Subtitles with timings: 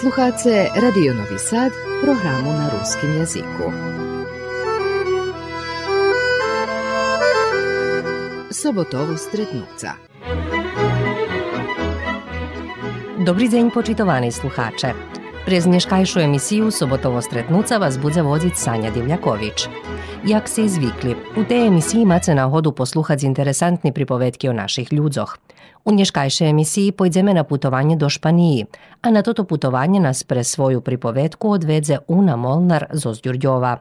[0.00, 1.72] Slušate Radio Novi Sad,
[2.02, 3.72] programu na ruskim jeziku.
[8.50, 9.92] Sobotovo stretnuca.
[13.18, 14.94] Добрий день, почитовані слухаче.
[15.44, 19.68] През днешкайшу емісію Соботово стретнуца вас буде водить Саня Дивлjaković.
[20.24, 25.38] Jak se izvikli, u tej emisiji imate nahodu posluhati interesantni pripovetki o naših ľudzoch.
[25.88, 28.66] U nješkajšej emisiji pojdeme na putovanje do Španiji,
[29.02, 33.78] a na toto putovanje nas pre svoju pripovetku odvedze Una Molnar Zozdjurdjova.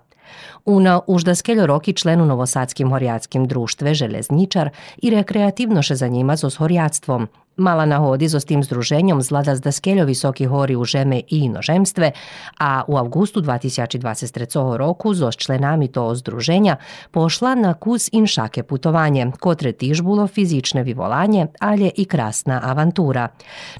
[0.65, 7.27] Una užda skeljo roki člen u Novosadskim horjatskim društve Železničar i rekreativnoše zanima s horjatstvom,
[7.57, 12.11] Mala nahodi so s tim združenjom zlada z daskeljo visoki hori u žeme i inožemstve,
[12.59, 16.75] a u avgustu 2023 roku zo členami to združenja
[17.11, 23.27] pošla na kus in šake putovanje, kotre tiž bilo fizične vivolanje, alje i krasna avantura.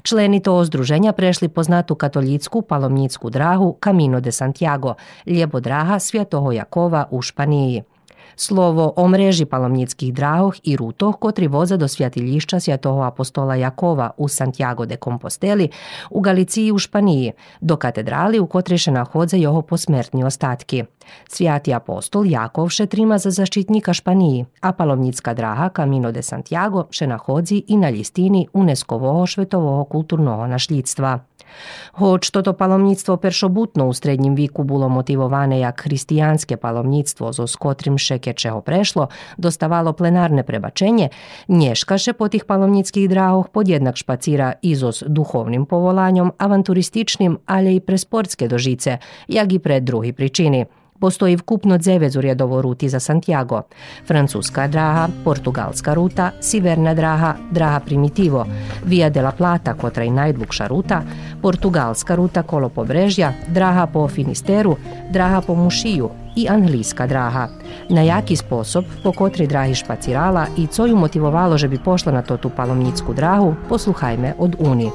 [0.02, 4.94] Členi to združenja prešli poznatu katolicku palomnicku drahu Camino de Santiago,
[5.26, 7.82] ljebo draha Svjatoho Jakova u Španiji.
[8.40, 14.28] Slovo o mreži palomnickih drahoh i rutoh kotri voza do svjatiljišća svjatoho apostola Jakova u
[14.28, 15.68] Santiago de Composteli,
[16.10, 20.84] u Galiciji u Španiji, do katedrali u kotri še nahodze jeho posmertni ostatki.
[21.28, 27.06] Svjati apostol Jakov še trima za zaštitnika Španiji, a palomnicka draha Camino de Santiago še
[27.06, 31.18] nahodzi i na listini UNESCO-voho švetovoho kulturnoho našljidstva.
[31.92, 38.60] Hoć toto palomnictvo peršobutno u srednjim viku bilo motivovane jak hristijanske palomnictvo zo skotrim šekečeho
[38.60, 41.08] prešlo, dostavalo plenarne prebačenje,
[41.48, 48.98] nješkaše po tih palomnickih drahoh podjednak špacira izos duhovnim povolanjom, avanturističnim, ali i presportske dožice,
[49.28, 50.66] jak i pred drugi pričini–
[51.00, 53.62] Postoji vkupno 9 urjedovo ruti za Santiago.
[54.06, 58.46] Francuska draha, portugalska ruta, siverna draha, draha primitivo,
[58.84, 61.02] Via de la Plata, kotra i najdlukša ruta,
[61.42, 64.76] portugalska ruta kolo pobrežja, draha po Finisteru,
[65.12, 67.48] draha po Mušiju i anglijska draha.
[67.88, 72.22] Na jaki sposob, po kotri drahi špacirala i co ju motivovalo že bi pošla na
[72.22, 74.90] to tu palomnicku drahu, posluhajme od Uni.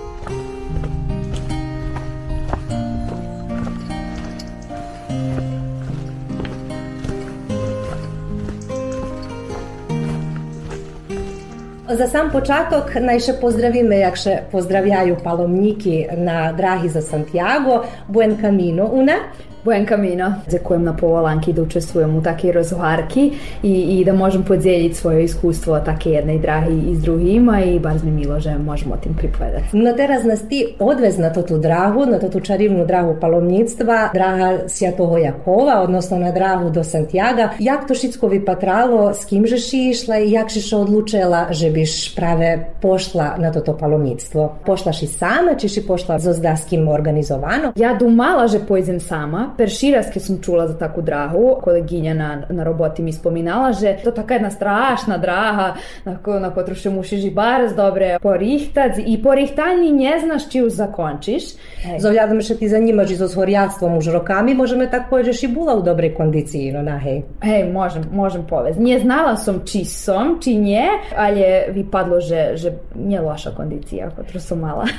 [11.97, 18.33] Za sam počatok naj še pozdravime, jak še pozdravljajo palomniki na drahi za Santiago, Buen
[18.41, 19.19] Camino, une.
[19.63, 23.31] Buen Camino, za kojem na povolanki da učestvujem u takej rozhovarki
[23.63, 27.93] i, i da možem podijeliti svoje iskustvo take jednej drahi i s drugima i bar
[28.03, 29.65] mi milo, že možemo o tim pripovedati.
[29.73, 34.09] No teraz nas ti odvez na to tu drahu, na to tu čarivnu drahu palomnictva,
[34.13, 37.49] draha Sjatoho Jakova, odnosno na drahu do Santiaga.
[37.59, 42.65] Jak to šitsko patralo, s kim žeš išla i jak žeš odlučila, že biš prave
[42.81, 44.55] pošla na toto palomnictvo?
[44.65, 47.71] Pošlaš i sama, či si pošla zo zdaskim organizovano?
[47.75, 52.63] Ja dumala, že pojdem sama, Perširas, keď som čula za takú drahu, kolegyňa na, na
[52.65, 57.31] roboti mi spominala, že to taká jedna strašna draha, na, na kotru še mušiš i
[57.33, 61.43] baraz dobre porihtať i porihtanje ne znaš či ju zakončiš.
[61.85, 61.97] Hej.
[62.01, 65.77] Zohľadom, že ty zanimaš i so zhoriactvom už rokami, môžeme tak povedať, že si bola
[65.77, 67.27] u dobrej kondiciji, no na hej.
[67.45, 68.81] Hej, môžem, môžem povedať.
[68.81, 70.83] Nie znala som, či som, či nie,
[71.13, 74.89] ale vypadlo, že, že nie loša kondicija, kotru som mala.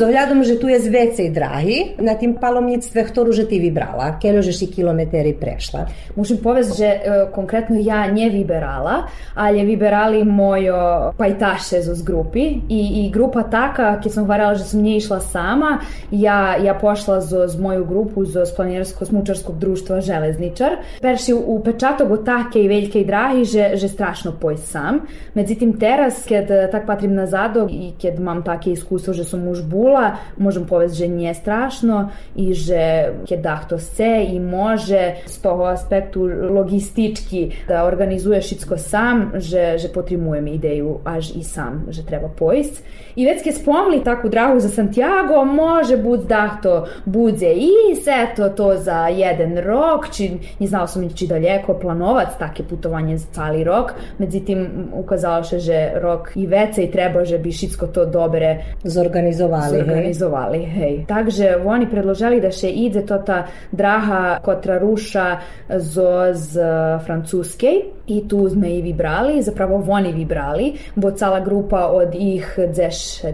[0.00, 4.18] Zohľadom, že tu je z vecej drahy na tým palomnictve, ktorú že ty vybrala vyberala,
[4.18, 5.86] keľo si kilometeri prešla?
[6.16, 13.10] Môžem povedať, že e, konkrétno ja nevyberala, ale vyberali mojo pajtaše z grupy i, i
[13.10, 17.54] grupa taka, keď som varala, že som nie išla sama, ja, ja pošla zo, z
[17.58, 21.00] moju grupu zo planinarsko-smučarskog društva Železničar.
[21.00, 25.06] Perši u pečatok od take i veljke i drahi, že, že strašno poj sam.
[25.34, 30.18] Međutim, teraz, kad tak patrim nazado i kad mam take iskustvo, že som už bula,
[30.36, 33.40] možem povedať, že nije strašno i že kad
[33.92, 40.98] chce i može z toho aspektu logistički da organizuje všetko sam, že, že potrimujem ideju
[41.04, 42.82] až i sam, že treba pojsť.
[43.16, 47.70] I već keď spomli takú drahu za Santiago, može bud da to bude i
[48.36, 53.26] to to za jeden rok, či nie znao sam či daljeko planovac takie putovanje za
[53.32, 58.64] cali rok, međutim ukazalo se, že rok i vecej treba, že bi všetko to dobre
[58.84, 59.76] zorganizovali.
[59.78, 60.66] Zorganizovali, hej.
[60.66, 61.04] hej.
[61.08, 63.46] Takže oni predložili da še ide to ta
[63.82, 65.26] draha kotra ruša
[65.68, 66.62] zo z
[67.02, 72.46] francuskej i tu sme i vibrali, zapravo oni vibrali, bo cala grupa od ih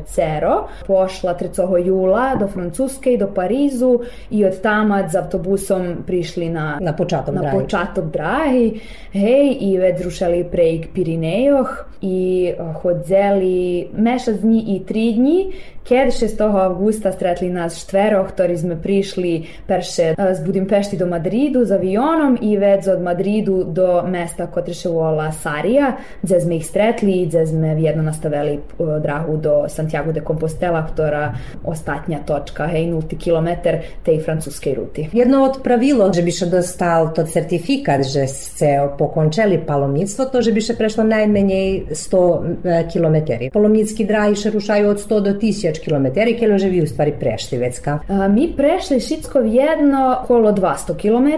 [0.07, 1.87] cero pošla 3.
[1.87, 4.01] jula do Francuske i do Parizu
[4.31, 7.59] i od tama z autobusom prišli na, na počatok na drahi.
[7.59, 8.81] počatok drahi,
[9.13, 12.53] hej, i vedrušali prejk Pirinejoh i
[12.83, 15.53] hodzeli mesec dní i tri dní,
[15.89, 16.41] keď 6.
[16.45, 22.57] augusta stretli nas štvero, ktorí sme prišli perše z Budimpešti do Madridu s avionom i
[22.57, 27.75] vec od Madridu do mesta se vola Sarija, gde sme ih stretli i gde sme
[27.75, 31.33] vjedno nastavili drahu do Santiago de Compostela, ktorá
[31.65, 35.09] ostatnja točka, hej, nulti kilometar tej francuskej ruti.
[35.13, 40.53] Jedno od pravilo, že bi še dostal to certifikat, že ste pokončili palomnictvo, to, že
[40.53, 43.17] bi še prešlo najmenej 100 km.
[43.53, 47.59] Palomnicki drahi še rušaju od 100 do 1000 km, kjer že vi u stvari prešli
[47.59, 48.01] vecka?
[48.09, 51.29] A, mi prešli Šitsko jedno okolo 200 km,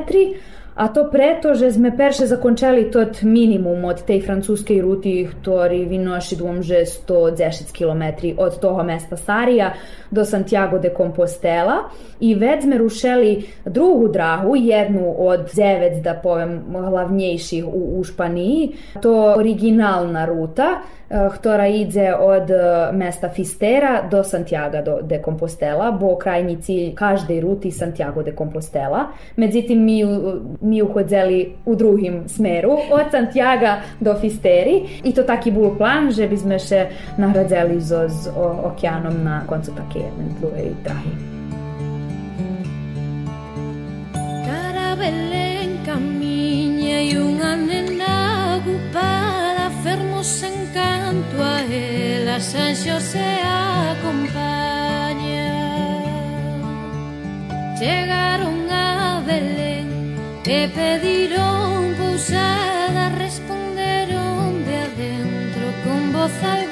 [0.80, 6.40] a to preto, že sme perše zakončali tot minimum od tej francuskej ruti, ktorý vynoši
[6.40, 9.76] dvom, že 110 km od toho mesta Sarija
[10.08, 11.92] do Santiago de Compostela
[12.24, 13.30] i već sme rušeli
[13.68, 18.96] drugu drahu, jednu od devet, da povem, hlavnejših u, u Španiji.
[19.02, 20.80] To originalna ruta,
[21.10, 22.46] ktorá ide od
[22.94, 29.10] mesta Fistera do Santiago de Compostela, bo krajnji cilj každej ruti Santiago de Compostela.
[29.36, 30.04] Međutim, mi,
[30.60, 36.28] mi uhodzeli u drugim smeru, od Santiago do Fisteri i to taki bol plan, že
[36.28, 36.86] by sme še
[37.18, 38.06] nahradzeli z,
[38.64, 41.29] okeanom na koncu také jedne druge drahy.
[50.20, 53.40] nos encanto a ela a San José
[53.90, 55.48] acompaña.
[57.80, 59.88] Llegaron a Belén,
[60.44, 66.69] e pediron pousada, responderon de adentro con voz alta.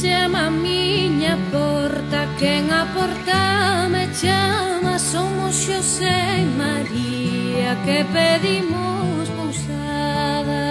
[0.00, 9.28] chama a miña porta Quen a porta me chama Somos Xosé e María Que pedimos
[9.36, 10.64] pousada.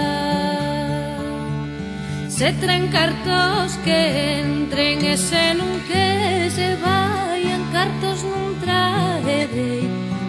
[2.29, 3.99] Se tren cartos que
[4.39, 9.83] entren E se non que se vayan Cartos non traerei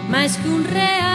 [0.09, 1.08] máis que un real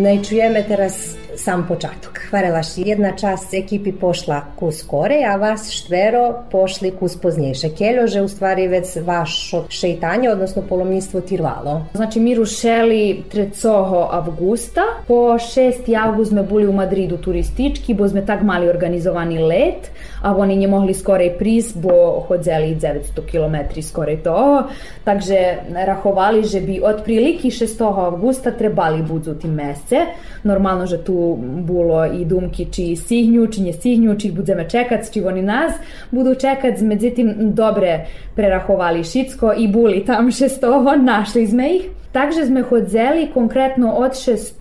[0.00, 2.19] Ne čujeme teraz sam počatok.
[2.30, 7.72] Hvarelaš, jedna čast ekipi pošla ku skore, a vas štvero pošli ku spoznejše.
[7.74, 11.82] Keljo, že u stvari već vašo šeitanje, odnosno polomnictvo tirvalo.
[11.94, 14.06] Znači, mi rušeli 3.
[14.10, 14.80] avgusta.
[15.08, 15.90] Po 6.
[15.98, 19.90] avgust sme boli u Madridu turistički, bo sme tak mali organizovani let,
[20.22, 24.70] a oni nie mohli skorej prísť, bo chodzeli 900 km skorej toho.
[25.04, 27.82] Takže rahovali, že bi otprilike 6.
[27.82, 30.06] avgusta trebali budu tim mesece.
[30.44, 31.34] Normalno, že tu
[31.66, 35.72] bilo i dumki či stihnju, či nje stihnju, či budeme čekat, či oni nas
[36.10, 38.06] budu čekat, međutim dobre
[38.36, 41.02] prerahovali Šitsko i buli tam 6.
[41.02, 41.82] našli sme ih.
[42.12, 44.58] Takže sme chodzeli konkretno od 6.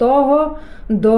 [0.89, 1.17] do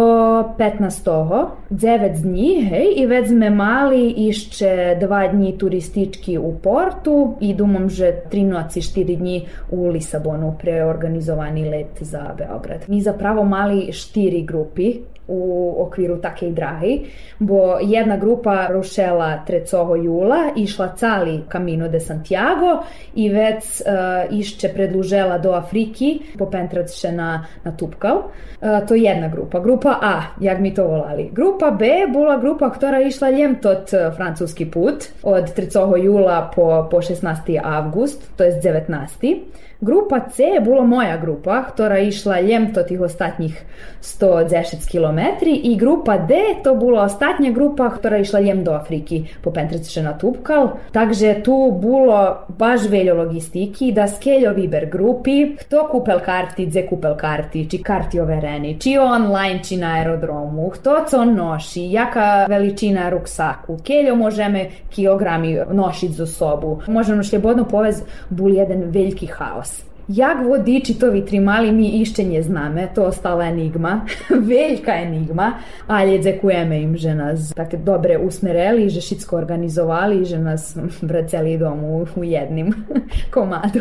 [0.57, 1.47] 15.
[1.69, 7.89] 9 dní, hej, i već sme mali išće dva dni turistički u Portu i dumam,
[7.89, 12.79] že 3 noci 4 dni u Lisabonu preorganizovani let za Beograd.
[12.87, 14.95] Mi zapravo mali štiri grupi
[15.27, 17.05] u okviru take drahi,
[17.39, 20.03] bo jedna grupa rušela 3.
[20.03, 22.83] jula, išla cali Camino de Santiago
[23.15, 28.17] i već uh, išće predlužela do Afriki, popentraće na, na Tupkal.
[28.17, 29.59] Uh, to je jedna grupa.
[29.59, 31.29] Grupa A, jak mi to volali.
[31.33, 36.03] Grupa B bila grupa, ktorá išla ljem tot francuski put od 3.
[36.03, 37.59] jula po, po 16.
[37.63, 39.61] avgust, to je 19.
[39.81, 43.57] Grupa C je bila moja grupa, ktorá išla ljem to tih ostatnjih
[44.01, 49.49] 110 km i grupa D to bila ostatnja grupa, ktorá išla ljem do Afriki po
[49.49, 50.77] Pentraciše na Tupkal.
[50.93, 57.17] Takže tu bilo baš veljo logistiki da skeljo viber grupi, kto kupel karti, dze kupel
[57.17, 63.79] karti, či karti overeni, či online, či na aerodromu, kto co noši, jaka veličina ruksaku,
[63.81, 66.77] keljo možeme kilogrami nošiti za sobu.
[66.87, 69.70] Možemo slobodno povez bul jedan veljki haos.
[70.13, 74.05] Jak vodiči to vitrimali mi išće nje zname, to ostala enigma,
[74.49, 75.53] veljka enigma,
[75.87, 82.05] ali dzekujeme im, že nas tako dobre usmereli, že šitsko organizovali, že nas vraceli domu
[82.15, 82.73] u jednim
[83.33, 83.79] komadu.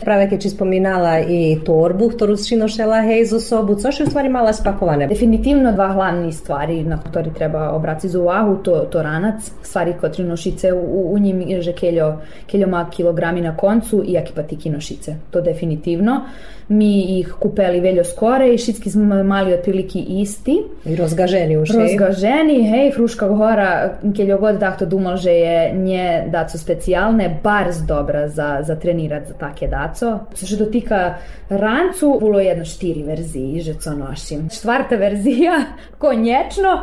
[0.00, 4.10] Prave keď či spomínala i torbu, ktorú si nošela hej zo sobu, co je u
[4.10, 5.06] stvari mala spakovane?
[5.06, 10.24] Definitivno dva hlavni stvari na ktorý treba obrati za uvahu, to, to ranac, stvari kotri
[10.24, 15.16] nošice u, u njim, že keljo, keljo ma kilogrami na koncu i akipatiki nošice.
[15.30, 16.20] To definitivno.
[16.68, 20.56] Mi ih kupeli veljo skore i šitski smo mali otprilike isti.
[20.84, 21.70] I rozgaženi už.
[21.76, 28.28] Rozgaženi, hej, Fruška gora, keljo god takto dumal, že je nje daco specijalne, barz dobra
[28.28, 30.18] za, za trenirat za take daco.
[30.34, 31.14] Co se dotika
[31.48, 34.48] rancu, bilo jedno štiri verziji, že co nošim.
[34.50, 35.60] Štvarta verzija,
[36.04, 36.80] konječno,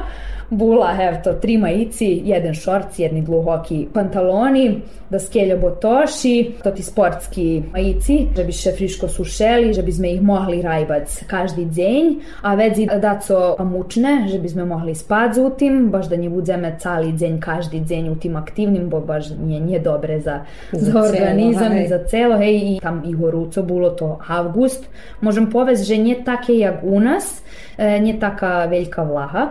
[0.51, 6.84] bula, evo to, tri majici, jeden šorc, jedni dluhoki pantaloni, da skeljo botoši, to ti
[6.84, 12.12] sportski majici, že bi še friško sušeli, že bi sme ih mogli rajbac každý deň,
[12.43, 16.75] a veci daco pamučne, že bi sme mohli spať u tim, baš da nje budzeme
[16.79, 21.00] cali deň, každý deň u tim aktivnim, bo baš nije, nije dobre za, za, za
[21.00, 24.84] organizam, celo, za celo, hej, i tam i horuco bilo to avgust.
[25.22, 27.39] Možem povest, že nije take jak u nas,
[27.77, 29.48] e, nije taka veljka vlaha,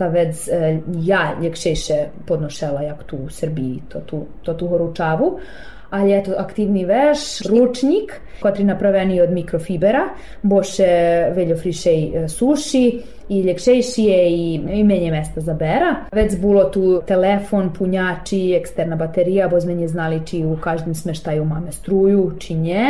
[0.00, 5.38] ta vec e, ja ljekšejše podnošela jak tu u Srbiji, to tu, to tu horučavu,
[5.90, 10.06] ali eto aktivni veš, ručnik, kotri napraveni od mikrofibera,
[10.42, 10.88] boše
[11.36, 12.84] veljo frišej e, suši
[13.28, 15.94] i ljekšejši je i imenje mesta za bera.
[16.12, 21.72] Već bilo tu telefon, punjači, eksterna baterija, bo zmenje znali či u každym smeštaju mame
[21.72, 22.86] struju, či nje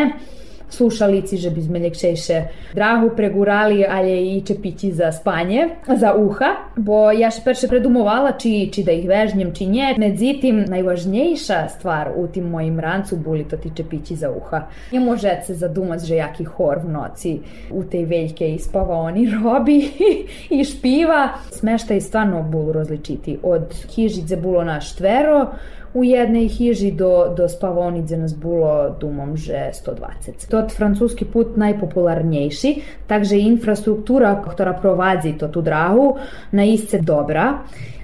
[0.71, 2.43] slušalici, že bi sme ljekšejše
[2.75, 8.71] drahu pregurali, ali i čepići za spanje, za uha, bo ja še perše predumovala či,
[8.73, 9.95] či da ih vežnjem, či nje.
[9.99, 14.67] Međutim, najvažnejša stvar u tim mojim rancu boli to ti čepići za uha.
[14.93, 17.39] Nie možete se zadumat, že jaki hor v noci
[17.71, 19.79] u tej veljke ispava oni robi
[20.61, 21.29] i špiva.
[21.51, 23.39] Smeštaj stvarno bulu različiti.
[23.43, 25.47] Od hižice bulo na štvero,
[25.95, 30.49] u jednej hiži do, do spavonice nas bilo dumom že 120.
[30.51, 32.75] Tot francuski put najpopularniejszy,
[33.07, 36.17] także infrastruktura, która prowadzi to tu drahu,
[36.53, 37.63] na isce dobra.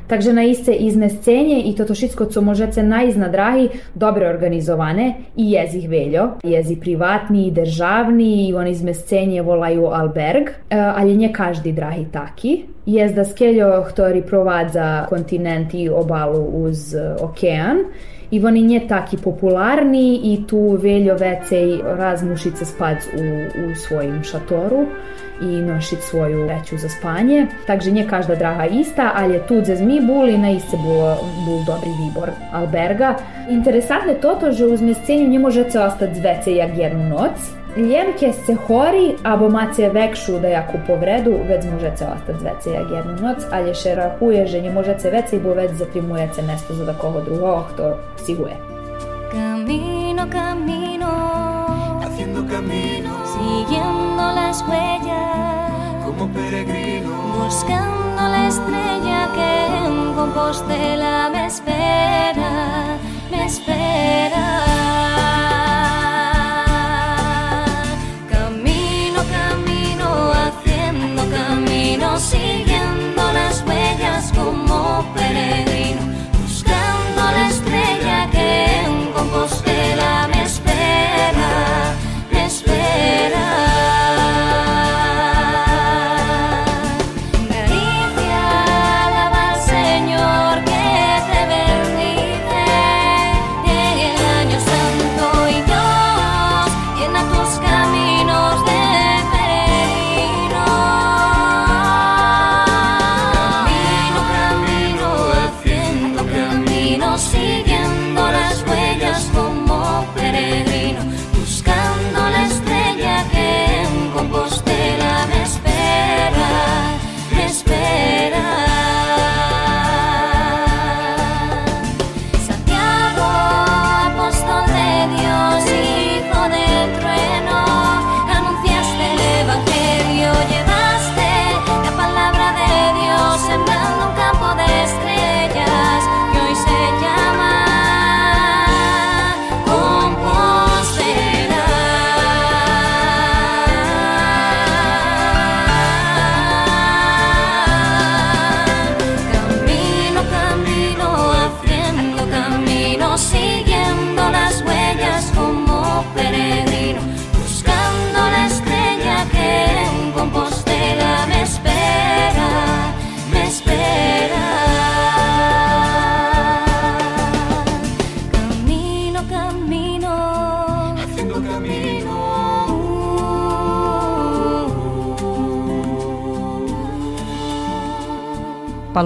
[0.08, 5.50] Także na isce iznescenje i toto všetko, co možete najít na drahi, dobre organizovane i
[5.50, 6.28] jezi veljo.
[6.44, 12.75] Jezi privatni i državni i oni izmescenje volaju alberg, ali nje každi drahi taki.
[12.86, 17.90] Jezda skeljo, ktorý provádza kontinent i obalu uz okean,
[18.30, 23.22] i oni nje taki popularni i tu veljo vecej razmušice spac u,
[23.70, 24.86] u svojim šatoru
[25.42, 27.46] i nošit svoju veću za spanje.
[27.66, 31.14] Takže nje každa draha ista, ali je tu za zmi bul i na iste bul,
[31.46, 33.14] bul dobri vibor alberga.
[33.50, 38.32] Interesantne toto, že uz mjescenju nje možete ostati zvece jak jednu noc, Ljemke
[38.68, 43.94] hori, або маце векшу деяку повреду, вець може це остатветься як єдну ноць, але ще
[43.94, 47.96] рахує, що не може це веці, бо вець затримує це место за такого другого, хто
[48.26, 48.56] сігує.
[49.34, 51.10] Camino, camino,
[52.04, 59.50] haciendo camino, siguiendo las huellas, como peregrino, buscando la estrella que
[59.84, 62.50] en Compostela me espera,
[63.30, 64.65] me espera.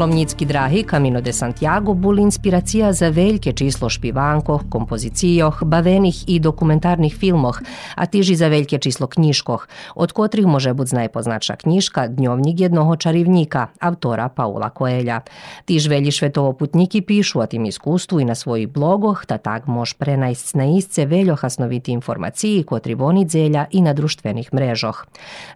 [0.01, 7.19] Паломницки драги Камино де Сантјаго були инспирација за велике число шпиванкох, композицијох, бавених и документарних
[7.21, 7.61] филмох,
[7.97, 13.67] а тижи за велике число книжкох, од котрих може буд најпозначна книжка Дњовник едного чаривника,
[13.79, 15.21] автора Паула Коелја.
[15.67, 20.79] Тиж вели шветовопутники пишуваат им искуству и на своји блогох, та так мож пренајсц на
[20.79, 25.07] истце велјо хасновити информации котри вони дзелја и на друштвених мрежох.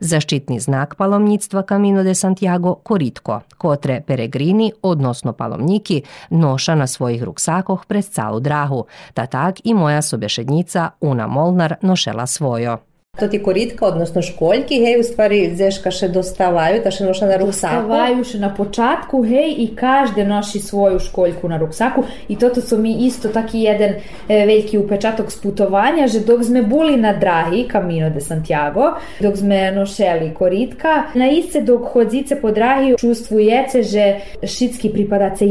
[0.00, 4.33] Заштитни знак паломництва Камино де Сантјаго коритко, котре перегрини,
[4.82, 11.28] односно паломники, ноша на својих руксакох през цалу драгу, та так и моја собешедница Уна
[11.28, 12.78] Молнар ношела својо.
[12.78, 12.93] To
[13.30, 17.86] ti koritka, odnosno školjki, hej, u stvari zeška še dostavaju, ta še noša na ruksaku.
[17.86, 22.78] Dostavaju še na počatku, hej, i každe noši svoju školjku na ruksaku i toto su
[22.78, 28.10] mi isto taki jedan e, veliki upečatok sputovanja, že dok sme buli na drahi, Camino
[28.10, 34.04] de Santiago, dok sme nošeli koritka, na isce dok chodzice po drahi čustvujece, že
[34.42, 35.46] šitski pripadace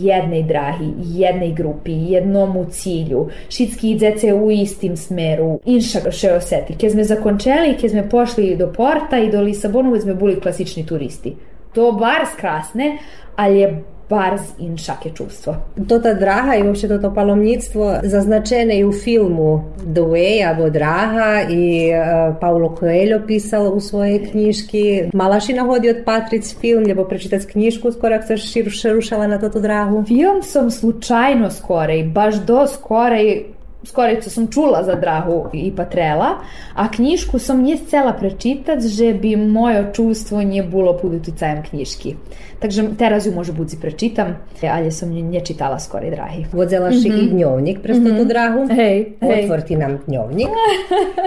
[0.00, 3.28] jednej drahi, jednej grupi, jednomu cilju.
[3.48, 6.76] Šitski idzece u istim smeru, inša še oseti.
[6.98, 11.30] Sme zakončeli, keď sme pošli do Porta i do Lisabonu, sme boli klasični turisti.
[11.70, 12.98] To bar skrasne,
[13.38, 13.66] ali je
[14.10, 15.54] barz in šake čuvstvo.
[15.86, 21.86] Tota draha i uopšte toto palomnictvo zaznačene i u filmu The Way, abo Draha i
[21.92, 25.14] uh, Paulo Coelho pisal u svojej knjiški.
[25.14, 28.26] Malašina hodi od Patric film, ljebo prečitac knjišku skoro ako
[28.70, 30.02] se rušala na toto drahu.
[30.06, 33.44] Film sam slučajno skorej, baš do skorej
[33.88, 36.30] skorico sam čula za Drahu i Patrela,
[36.74, 42.16] a knjišku sam nie chcela prečitać, že bi moje čustvo nie bilo pod uticajem knjiški.
[42.58, 44.36] Takže teraz ju može budzi prečitam,
[44.70, 46.44] ali sam nje čitala skori drahi.
[46.52, 47.24] Vodzela mm -hmm.
[47.24, 48.26] i dnjovnik presto mm -hmm.
[48.26, 48.66] drahu.
[48.68, 49.44] Hej, hej.
[49.44, 50.48] Otvorti nam dnjovnik.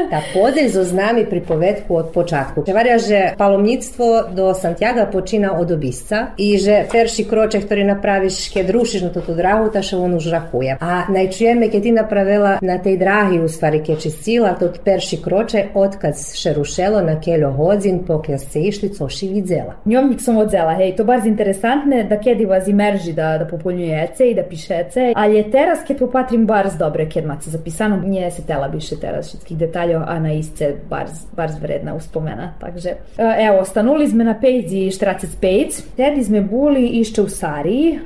[0.10, 2.64] Da podelj zo znami pripovedku od počatku.
[2.66, 8.70] Čevarja, že palomnictvo do Santiaga počina od obisca i že perši kroče, ktorý napraviš, keď
[8.70, 10.78] rušiš na tu drahu, ta še on už rahuje.
[10.80, 15.66] A najčujeme, keď ti napravila na tej drahi, u stvari, keď čistila, to perši kroče,
[15.74, 19.80] odkad še rušelo na keljo hodzin, pokja se išli, co ši vidzela.
[19.86, 24.04] Dnjovnik sam odzela, hej, to bar baš interesantne da kedi vas imerži da, da popolnjuje
[24.04, 27.98] ece i da piše ece, ali je teraz kad popatrim barz dobre kad mace zapisano,
[27.98, 32.54] nije se tela biše teraz všetkih detalja, a na isce barz, barz vredna uspomena.
[32.60, 38.00] Takže, evo, stanuli sme na pejzi Štracec pejc, tedi sme buli išće u Sariji,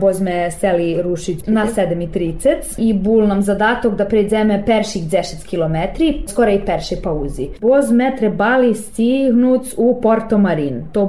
[0.00, 3.42] bo sme seli rušiť na 7.30 i bul nam
[3.78, 7.48] zadatok da pređeme perših 10 kilometri, skoro i perše pauzi.
[7.60, 10.84] Bo sme trebali stihnuc u Porto Marin.
[10.92, 11.06] To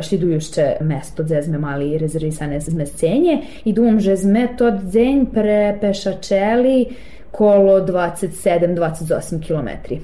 [0.00, 6.86] šlidujušće naše mesto, sme mali rezervisane zmescenje i думам, že sme тот день препешачели
[7.30, 10.00] коло 27-28 километри.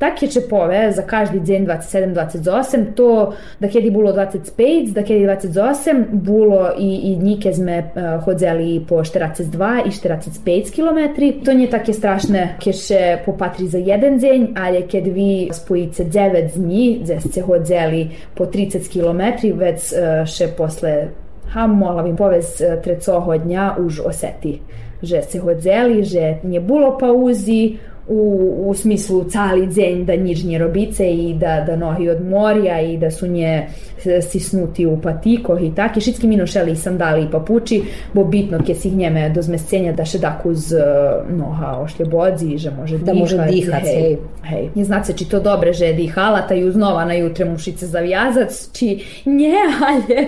[0.00, 6.68] Таке чепове за кажди ден 27-28, то да кеди було 25, да кеди 28, було
[6.78, 11.00] i, i dnike sme uh, hodzeli po 42 i 45 km.
[11.44, 16.56] To nie takie straszne, keď še popatri za jeden deň, ale keď vi spojice 9
[16.56, 21.12] dní, gde ste hodzeli po 30 km, već uh, še posle
[21.52, 24.64] ha, mohla bih povez trecoho dňa už oseti
[25.02, 31.10] že se hodzeli, že nie bilo pauzi, u, u smislu cali dzenj da nižnje robice
[31.10, 33.66] i da, da nohi od morja i da su nje
[34.30, 35.96] sisnuti u patikoh i tak.
[35.96, 40.04] I šitski mi nošeli sandali i papuči, bo bitno ke si njeme do zmescenja da
[40.04, 43.94] še dak uz uh, noha ošlje bodzi, že može da može dihat, hej.
[43.94, 44.16] hej.
[44.42, 44.68] hej.
[44.74, 49.04] Nie znace či to dobre, že dihala, ta ju znova na jutre mušice zavjazac, či
[49.24, 49.54] nje,
[49.88, 50.26] ale,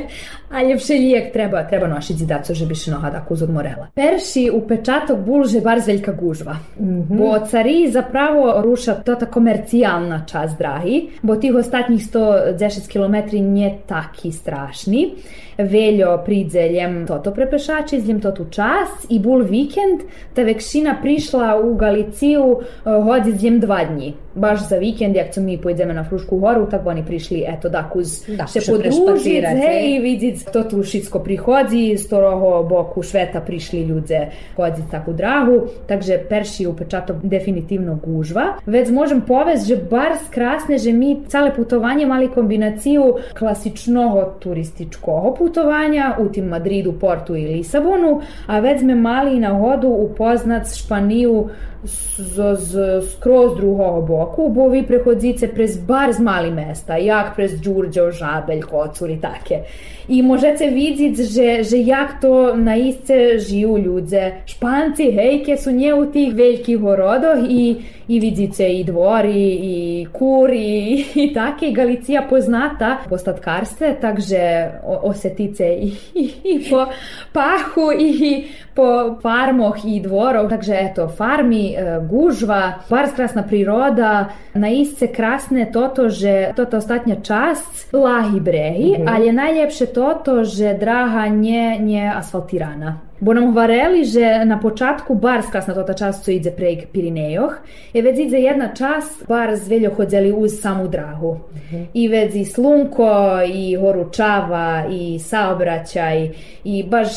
[0.53, 3.89] ali všelijek treba, treba nošiť zidaco, že bi še noha dak uz odmorela.
[3.95, 6.57] Perši u pečatok bulže bar zveljka gužva.
[6.79, 7.19] Mm -hmm.
[7.19, 13.79] Bo cari zapravo ruša to ta komercijalna čas drahi, bo tih ostatnjih 110 km nie
[13.87, 15.15] taki strašni.
[15.59, 20.01] Veljo pridze ljem toto prepešači, zljem totu čas i bul vikend,
[20.35, 24.15] ta vekšina prišla u Galiciju hodzi zljem dva dni.
[24.35, 28.23] Baš za vikend, jak mi pojdeme na Frušku horu, tako oni prišli, eto, dak uz
[28.29, 33.83] da, še podružic, hej, i vidic, to tu šitsko prihodzi, z toroho boku šveta prišli
[33.89, 34.21] ljudze
[34.57, 38.47] hodzi taku drahu, takže perši upečato definitivno gužva.
[38.67, 46.17] Već možem povest, že bar skrasne, že mi cale putovanje mali kombinaciju klasičnog turističkog putovanja
[46.21, 51.49] u tim Madridu, Portu i Lisabonu, a već sme mali na hodu upoznat Španiju
[51.85, 57.53] z, z skroz druhého boku, bo vy prechodzíte přes bar z malý mesta, jak přes
[57.61, 59.65] Đurđev, Žabelj, Kocur i také.
[60.09, 64.33] I možete vidjeti, že, že jak to na isce žiju ljudze.
[64.47, 67.77] Španci, hejke su nje u tih velikih horodoh i,
[68.09, 71.71] i vidite i dvori, i kuri, i také.
[71.71, 74.71] Galicija poznata po statkarstve, takže
[75.03, 76.87] osetice i, i, i po
[77.33, 80.51] pahu i po farmoh i dvoroh.
[80.51, 87.17] Takže eto, farmi, e, gužva, bar krasna priroda, na isce krasne toto, že toto ostatnja
[87.21, 89.15] čast, lahi brehi, mm -hmm.
[89.15, 93.12] ali je najljepše toto, že draha nje, nje asfaltirana.
[93.23, 97.55] Bo nam govorili, že na počatku bar skrasna tota čast, co ide prek Pirinejoh,
[97.93, 101.35] je već ide jedna čast, bar zveljo hodzeli uz samu drahu.
[101.35, 101.87] Mm -hmm.
[101.95, 106.31] I već i slunko, i horučava, i saobraćaj,
[106.65, 107.09] i baš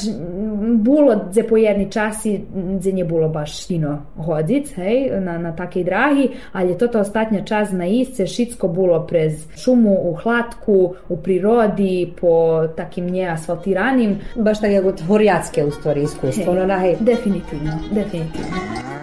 [0.75, 2.41] bulo dze po jedni časi,
[2.79, 7.45] dze nje bulo baš fino hodic, hej, na, na takej drahi, ali je toto ostatnja
[7.45, 14.19] čas na isce, šitsko bulo prez šumu, u hlatku, u prirodi, po takim nje asfaltiranim.
[14.35, 16.51] Baš tako horjatske u stvari iskustvo.
[16.51, 16.97] Ono, na, hej.
[16.99, 18.94] Definitivno, definitivno.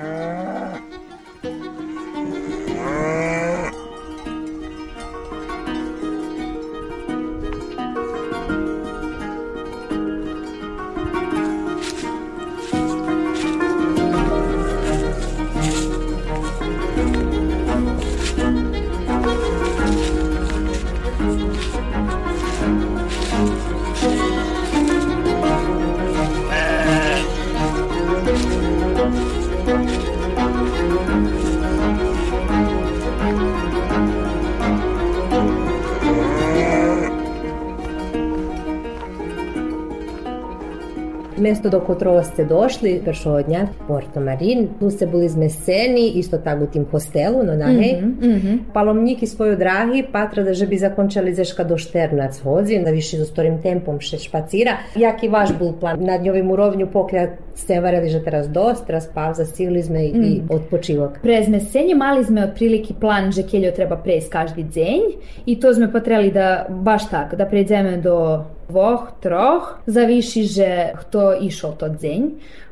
[41.62, 42.98] Mesto do kotrova ste došli,
[43.46, 48.02] dня, Porto Marin, tu ste bili zmeseni, isto tak u tim hostelu, no nahej.
[48.02, 48.58] Mm -hmm, mm -hmm.
[48.74, 53.24] Palomniki svoju drahi, patra da že bi zakončali zeška do Šternac hodzi, da više zo
[53.24, 54.76] storim tempom še špacira.
[54.96, 56.04] Jaki vaš bol plan?
[56.04, 60.24] Nad njovim urovnju poklja ste varali že teraz dost, teraz pauza, stigli sme i, mm.
[60.24, 61.20] i odpočivok.
[61.22, 65.00] Pre zmesenje mali sme otprilike plan, že keljo treba prejsť každý deň
[65.46, 70.68] i to sme potrebali da, baš tak, da prejdeme do dvoch, troch, zaviši, že
[71.00, 72.20] kto išao to deň.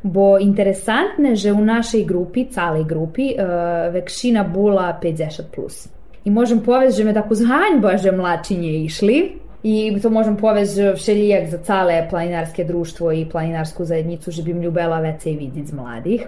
[0.02, 5.50] Bo interesantne, že u našej grupi, calej grupi, uh, vekšina bula 50+.
[5.50, 5.88] Plus.
[6.24, 9.18] I možem povesti, že me tako zhanjba, že mlačinje išli,
[9.62, 14.64] I to možem povesti všelijak za cale planinarske društvo i planinarsku zajednicu, že bi mi
[14.64, 16.22] ljubela vecej vidjeti z mladih.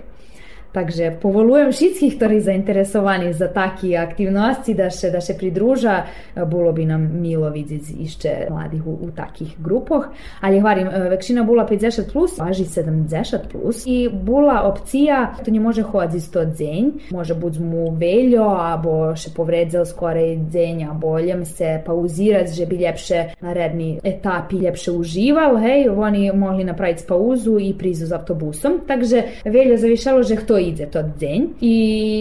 [0.72, 6.08] Takže povolujem všetkých, ktorí zainteresovaní za také aktivnosti, da še, da še pridruža.
[6.48, 10.08] Bolo by nám milo vidieť ešte mladých u, u takých grupoch.
[10.40, 15.84] Ali hvarim, vekšina bola 50 plus, važi 70 plus i bola opcija, to ne može
[15.84, 21.82] hoditi 100 dzenj, može buď mu veljo, abo še povredzel skorej dzenj, abo ljem se
[21.84, 27.74] pauzirati, že bi ljepše na redni etapi ljepše užival, hej, oni mogli napraviti pauzu i
[27.78, 28.80] prizu s autobusom.
[28.88, 31.74] Takže veljo zavišalo, že kto ide to deň i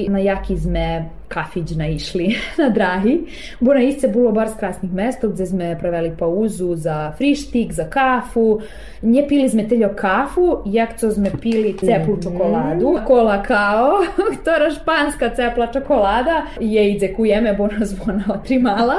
[0.10, 3.16] na jaký sme kafić naišli na drahi.
[3.60, 7.88] Bo na isce bilo bar z krasnih mesta gde sme praveli pauzu za frištik, za
[7.90, 8.60] kafu.
[9.02, 13.00] Nje pili sme teljo kafu, jak co sme pili ceplu čokoladu.
[13.08, 14.04] Kola kao,
[14.42, 16.46] ktora španska cepla čokolada.
[16.60, 18.96] Je idzekujeme, bo nas ona otrimala.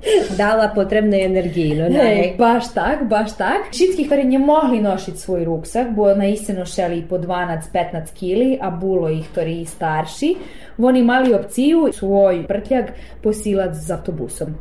[0.36, 1.74] dala potrebne energiji.
[1.76, 3.70] No, Hej, baš tak, baš tak.
[3.72, 9.12] Všetkých, ktorí nemohli nošiť svoj ruksak, bo na iste nošeli po 12-15 kili, a bulo
[9.12, 10.30] ih, ktorí starši,
[10.80, 14.54] oni mali opciju svoj prtljak posilati z autobusom.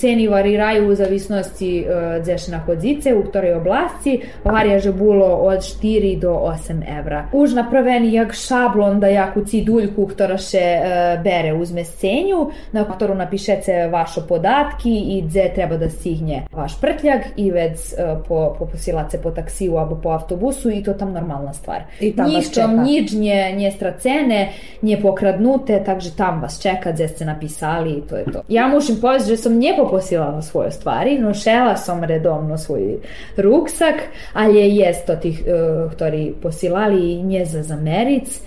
[0.00, 6.18] Ceni variraju u zavisnosti uh, gdje se nahodzice, u ktorej oblasti, varjaže bulo od 4
[6.18, 7.28] do 8 evra.
[7.32, 13.14] Už napraveni jak šablon da jaku ciduljku, ktora še uh, bere uzme scenju, na ktoru
[13.14, 18.66] napišete vaše podatki i gdje treba da stigne vaš prtljak i već uh, po, po
[18.66, 21.82] posilace po taksiju abo po autobusu i to tam normalna stvar.
[22.00, 22.66] I tam čeka.
[22.66, 24.48] nič nje, nje stracene,
[24.82, 28.42] nje pokradnute, takže tam vas čeka gdje ste napisali i to je to.
[28.48, 32.98] Ja mušim povesti, že sam nje poposilala svoje stvari, nošela sam redovno svoj
[33.36, 33.94] ruksak,
[34.32, 38.40] ali je jest to tih, uh, ktorí posilali i nje za zameric,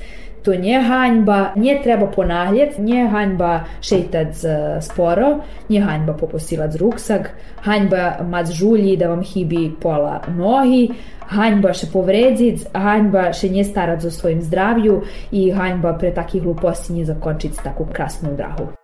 [0.43, 6.75] to nje hańba, nje treba ponavljati, nje hańba šeitat z- sporo, nje hańba poposilat z
[6.75, 7.29] ruksak,
[7.63, 10.89] hańba mać žulji da vam hibi pola nohi,
[11.27, 15.01] hańba še povredit, hańba še nje starat za svojim zdravju
[15.31, 18.82] i hańba pre takih gluposti nje zakončit takvu krasnu drahu.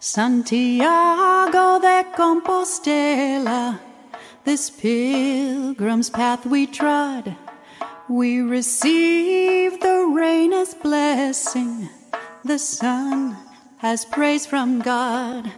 [0.00, 3.80] Santiago de Compostela,
[4.44, 7.36] this pilgrim's path we trod,
[8.08, 11.88] We receive the rain as blessing,
[12.44, 13.36] the sun
[13.82, 15.52] as praise from God.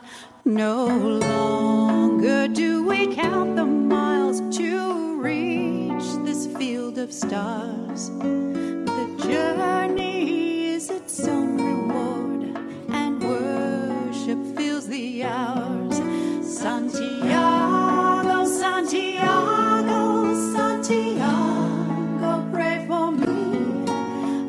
[0.44, 8.10] No longer do we count the miles to reach this field of stars.
[8.10, 11.91] The journey is its own reward,
[15.24, 16.00] hours.
[16.42, 23.84] Santiago, Santiago, Santiago, pray for me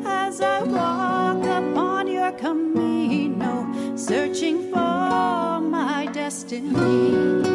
[0.06, 7.53] as I walk upon your camino, searching for my destiny.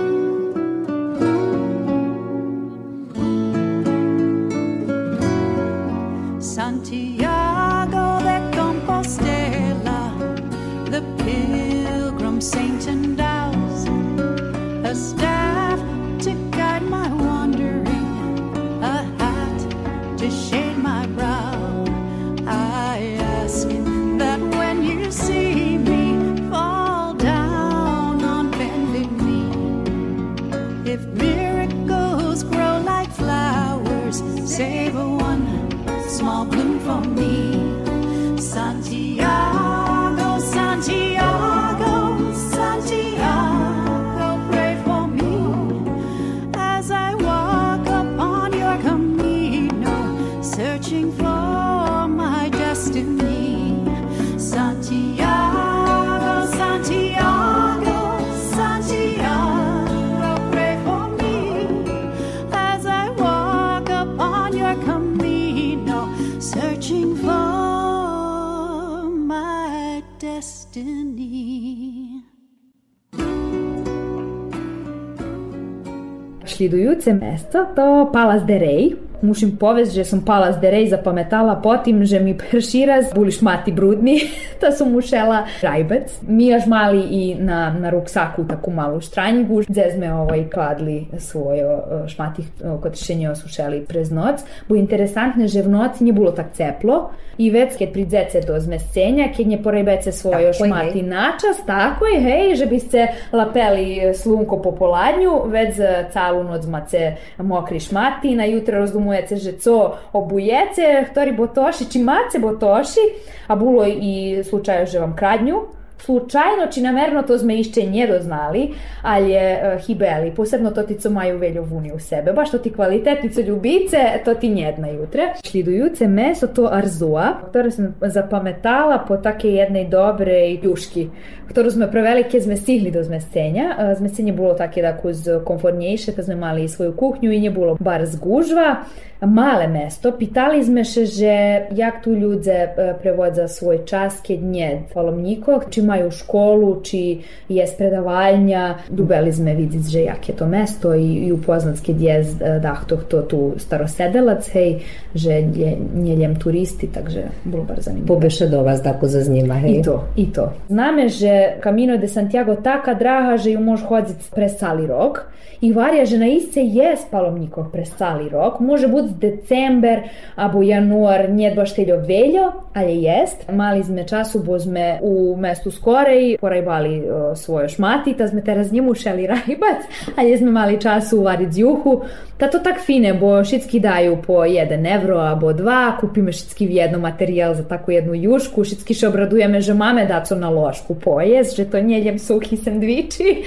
[76.46, 78.96] Slідуюче место то Палас де Рей.
[79.22, 83.36] Мушим повест, že som Palace de Rey zapamätala po tým, že mi prší raz boli
[83.36, 84.32] šmati brudni,
[84.64, 86.08] to som ušela rajbec.
[86.24, 92.08] Mi još mali i na, na ruksaku taku malu štranjigu, sme ovaj kladli svojo eh,
[92.08, 94.40] šmati eh, kod šenje osušeli prez noc.
[94.72, 97.52] Bo interesantne, že v noci nije bilo tak ceplo i
[97.94, 102.80] pridzece do zmescenja, kad nje porebece svojo Tako šmati načas, tako je, hej, že bi
[102.80, 109.36] se lapeli slunko po poladnju, već za calu noc mace mokri šmati, na jutro rozumujece,
[109.36, 113.06] že co obujece, ktori botoši, či mace botoši,
[113.48, 118.70] a bilo i slučaje, že vam kradnju, Slučajno, či namerno to sme išće nje doznali,
[119.02, 122.58] ali je uh, hibeli, posebno to ti co maju veljo vuni u sebe, baš to
[122.58, 125.34] ti kvalitetnice ljubice, to ti njedna jutre.
[125.44, 131.10] Šlidujuce meso to arzoa, ktoré sam zapametala po take jednej dobre juški,
[131.50, 133.74] ktorú sme prevelike sme stihli do zmescenja.
[133.74, 138.06] Uh, Zmescenje bilo také kuz komfornejše, kad sme mali svoju kuhnju i nje bilo bar
[138.06, 138.86] zgužva.
[139.20, 141.34] Male mesto, pitali sme še, že
[141.76, 142.70] jak tu ľudze e,
[143.04, 147.20] prevodza svoj čas, keď nie palomníkoch, či majú školu, či
[147.52, 148.88] je predavaljnja.
[148.88, 152.28] Dubeli sme vidieť, že jak je to mesto i, i upoznat, keď je e,
[152.64, 158.08] dahto to tu starosedelac, hej, že je, njedjem turisti, takže bilo bar zanimljivo.
[158.08, 159.84] Pobeše do vas tako zaznima, hej?
[159.84, 160.48] I to, i to.
[160.72, 165.20] Zname, že Camino de Santiago taka draha, že ju može hoditi pre Sali Rok
[165.62, 168.60] i varja, že na isce je spalomnikov pre Sali Rok.
[168.60, 170.00] Može biti december,
[170.36, 173.52] abo januar, nije baš teljo veljo, ali jest.
[173.52, 178.72] Mali sme času, bo sme u mestu skorej porajbali o, svojo šmati, ta sme teraz
[178.72, 179.84] njemu šeli rajbac,
[180.16, 182.02] ali sme mali času varit zjuhu.
[182.38, 187.00] Ta to tak fine, bo šitski daju po 1 evro, abo 2, kupime šitski jedno
[187.00, 190.96] materijal za takvu jednu jušku, šitski še obradujeme, že mame daco na lošku
[191.30, 193.44] pojes, že to njeljem suhi sandviči.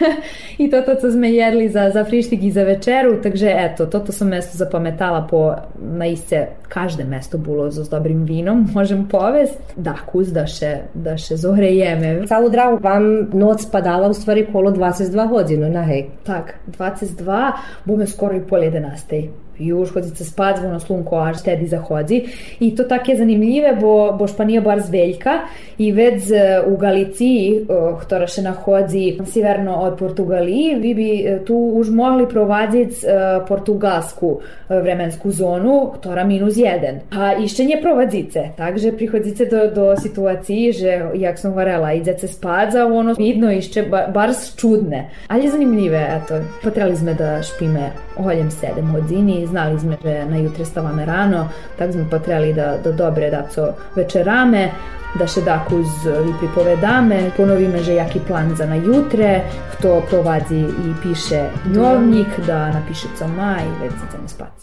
[0.58, 4.12] I to to, co sme jedli za, za frištik i za večeru, takže eto, toto
[4.12, 9.58] sam mesto zapametala po na isce každe mesto bilo s dobrim vinom, možem povest.
[9.76, 12.26] Da, kuz da še, da še zohrejeme.
[12.28, 16.06] Calu drahu vam noc padala u stvari kolo 22 godinu, na hej.
[16.24, 17.52] Tak, 22,
[17.84, 19.43] bome skoro i pol 11.
[19.60, 22.24] Już chodzice spać, bo na slunko aż wtedy zachodzi.
[22.60, 25.42] I to takie zanimljiwe, bo, bo Španija bar zveljka
[25.78, 31.38] i već e, u Galiciji, o, która się nachodzi severno od Portugaliji, vi bi e,
[31.40, 34.38] tu už mogli provadziti e, portugalsku
[34.68, 37.00] e, vremensku zonu, która minus jeden.
[37.10, 42.74] A jeszcze nie prowadzice, takže prichodzice do, do situaciji, że jak sam varela, idete spać,
[42.74, 43.48] a ono vidno
[43.90, 45.04] ba, bar čudne.
[45.28, 46.34] Ali zanimljive, eto.
[46.62, 51.92] Potrali sme da špime oljem 7 hodini, znali sme, že na jutre stavame rano, tak
[51.92, 54.70] sme potrebali da, da dobre daco večerame,
[55.18, 59.44] da še dakuz vi pripovedame, ponovime, že jaki plan za na jutre,
[59.76, 64.62] kto provadzi i piše dnevnik, da napiše co ma i već za ne spati.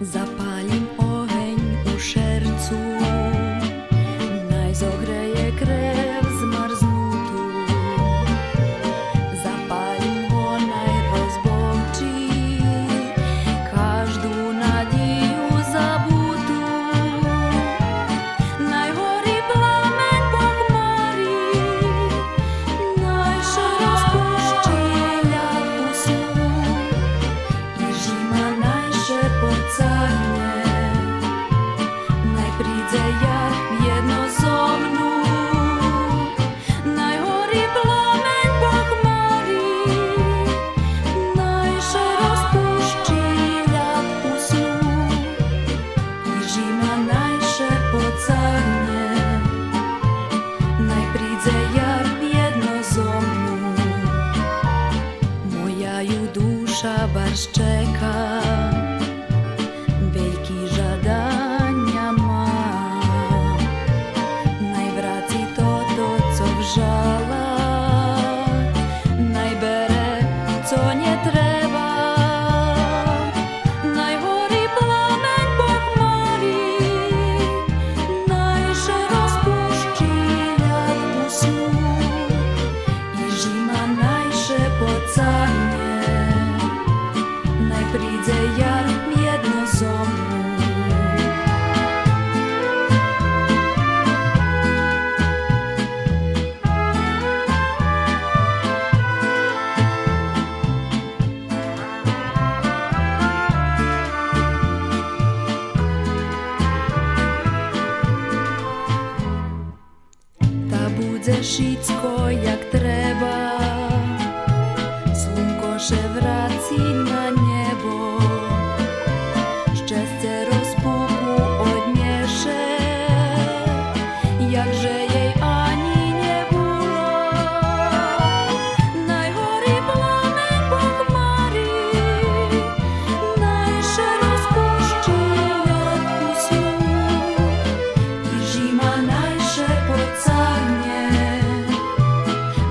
[0.00, 0.90] Zapalim
[2.00, 2.39] прийде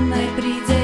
[0.10, 0.79] Naj príde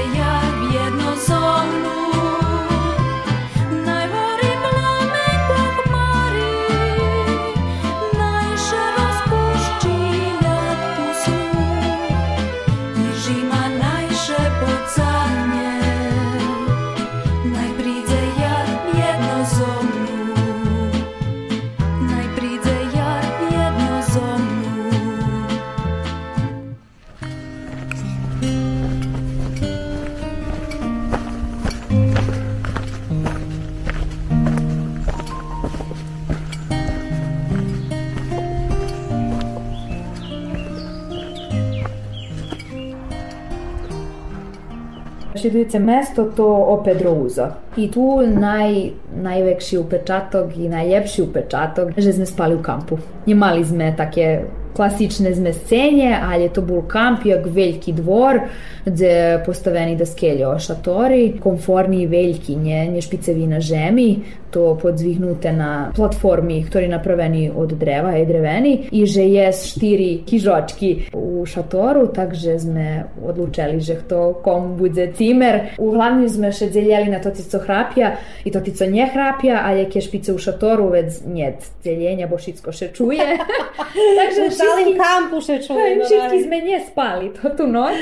[45.46, 47.46] Šidujúce mesto to opet Rouzo.
[47.78, 52.98] I tu naj, najväčší upečatok i najljepši upečatok, že sme spali u kampu.
[53.30, 58.42] Nemali sme také klasične sme scene, ali je to bol kamp jak veljki dvor,
[58.90, 64.10] gde postaveni da skeljo šatori, komforni i veljki, nje, nje špicevi na žemi,
[64.56, 71.12] to podzvihnute na platformi, ktorý napraveni od dreva i dreveni, i že je štiri kižočki
[71.12, 72.88] u šatoru, takže sme
[73.20, 75.76] odlučili, že kto komu bude cimer.
[75.76, 78.16] Uglavnom sme še dzeljeli na to co hrapja
[78.48, 82.40] i to co nie hrapja, a jak je špice u šatoru, već njet dzeljenja, bo
[82.40, 83.28] šitsko še čuje.
[84.20, 86.00] takže U kampu še čuje.
[86.00, 88.00] no, Všetky sme spali to tu noc.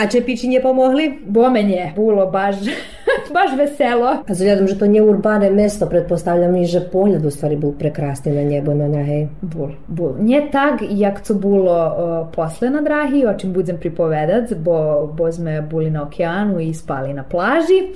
[0.00, 1.18] A čepići nje pomogli?
[1.24, 2.56] Bome nje, bilo baš,
[3.36, 4.24] baš veselo.
[4.28, 5.02] A zgledam, že to nije
[5.42, 9.28] urbane mesto, pretpostavljam i že pogled u stvari bil prekrasni na njebo, na njej.
[9.40, 10.14] Bul, bul.
[10.20, 15.32] Nje tak, jak co bilo uh, posle na drahi, o čem budem pripovedat, bo, bo
[15.32, 17.92] sme buli na okeanu i spali na plaži,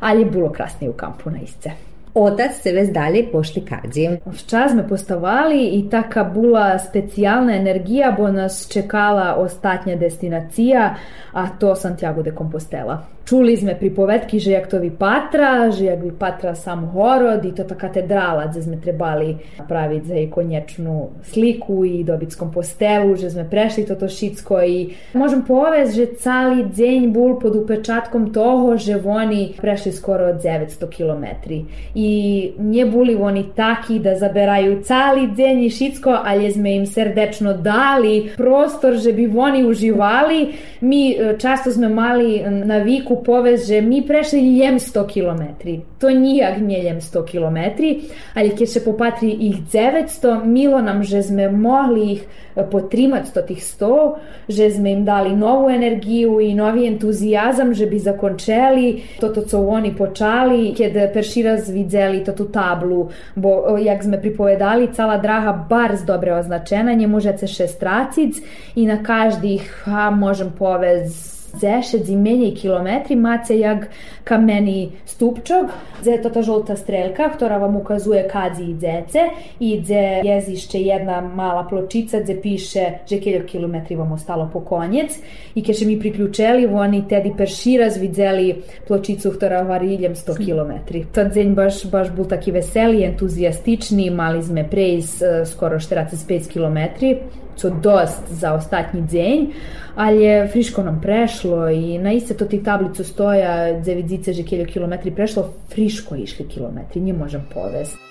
[0.00, 1.70] ali je bilo krasnije u kampu na isce.
[2.14, 4.08] Otac se vez dalje pošli kadzi.
[4.26, 10.94] Včas sme postavali i taka bula specijalna energija, bo nas čekala ostatnja destinacija,
[11.32, 12.98] a to Santiago de Compostela.
[13.30, 17.54] Čuli sme pripovedki, že jak to vi patra, že jak vi patra sam horod i
[17.54, 23.30] to ta katedrala gde sme trebali napraviti za konječnu sliku i dobiti z Compostelu, že
[23.30, 28.98] sme prešli toto šitsko i možem povest, že cali dzenj bul pod upečatkom toho, že
[28.98, 31.54] oni prešli skoro 900 km.
[31.94, 32.10] I
[32.58, 38.34] nje buli oni taki da zaberaju cali dzenj i šitsko, ali sme im serdečno dali
[38.34, 40.40] prostor, že bi oni uživali.
[40.80, 45.42] Mi e, často sme mali naviku povest, že mi prešli ljem 100 km.
[45.98, 47.58] To nijak nije ljem 100 km,
[48.34, 52.22] ali keď se popatri ih 900, milo nam, že sme mogli ih
[52.56, 54.14] e, potrimati sto tih 100,
[54.48, 59.94] že sme im dali novu energiju i novi entuzijazam, že bi zakončeli toto, co oni
[59.96, 65.96] počali, keď perširaz vidzeli to tu tablu, bo e, jak sme pripovedali, cala draha bar
[65.96, 68.42] z dobre označena, nje možete šest racic
[68.74, 73.88] i na každih, ha, možem povez 10 zimenje kilometri mace jak
[74.24, 75.66] kameni stupčog,
[76.00, 79.18] gdje je ta žolta strelka, która vam ukazuje kadzi i dzece
[79.60, 85.18] i gdje jezišće jedna mala pločica gdje piše že keljo kilometri vam ostalo po konjec
[85.54, 91.04] i keše mi priključeli, oni tedi perši razvidzeli pločicu, która variljem 100 kilometri.
[91.14, 97.16] To dzenj baš, baš bul taki veseli, entuzijastični, mali sme prejs uh, skoro 45 kilometri,
[97.60, 99.46] co dost za ostatnji dzenj,
[99.96, 104.42] ali je friško nam prešlo i na iste to ti tablicu stoja, gdje vidice že
[104.42, 108.09] keljo kilometri prešlo, friško išli kilometri, nje možem povest.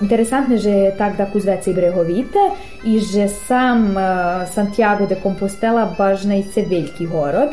[0.00, 2.38] Interesantne, je tak da kuzvece i brehovite
[2.84, 7.48] i že sam uh, Santiago de Compostela baš na se veljki horod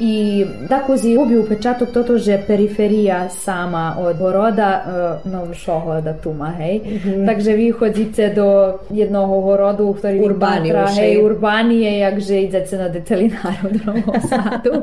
[0.00, 4.84] i tako si ubi upečatok toto, že periferija sama od horoda
[5.24, 6.80] uh, no šohoda tuma, hej.
[6.84, 7.26] Mm -hmm.
[7.26, 11.22] Takže vi chodzíte do jednoho horodu, ktorý Urbani patra, už, hej, hej.
[11.24, 14.82] urbanije, jakže idete na detelináru v Novom Sadu.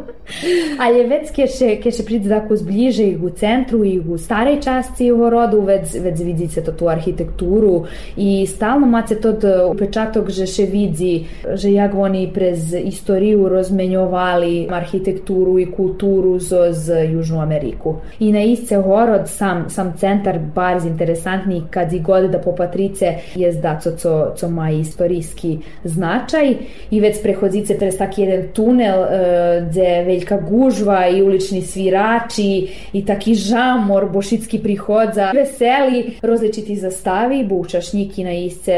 [0.79, 5.61] Ali već keše, keše pride tako zbliže i u centru i u starej časti horodu,
[5.61, 7.85] već, već vidite to tu arhitekturu
[8.17, 15.04] i stalno mace tod upečatok, že še vidzi, že jak oni prez istoriju rozmenjovali arhitekturu
[15.59, 17.95] i kulturu zoz Južnu Ameriku.
[18.19, 23.53] I na isce horod, sam, sam centar bardzo interesantni kad i god da popatrice je
[23.53, 26.55] da co, co, co ma istorijski značaj
[26.91, 29.07] i već prehodzice prez taki jedan tunel uh,
[29.69, 38.23] gde veljka gužva i ulični svirači i taki žamor bošitski prihodza veseli rozličiti zastavi bučašnjiki
[38.23, 38.73] na isce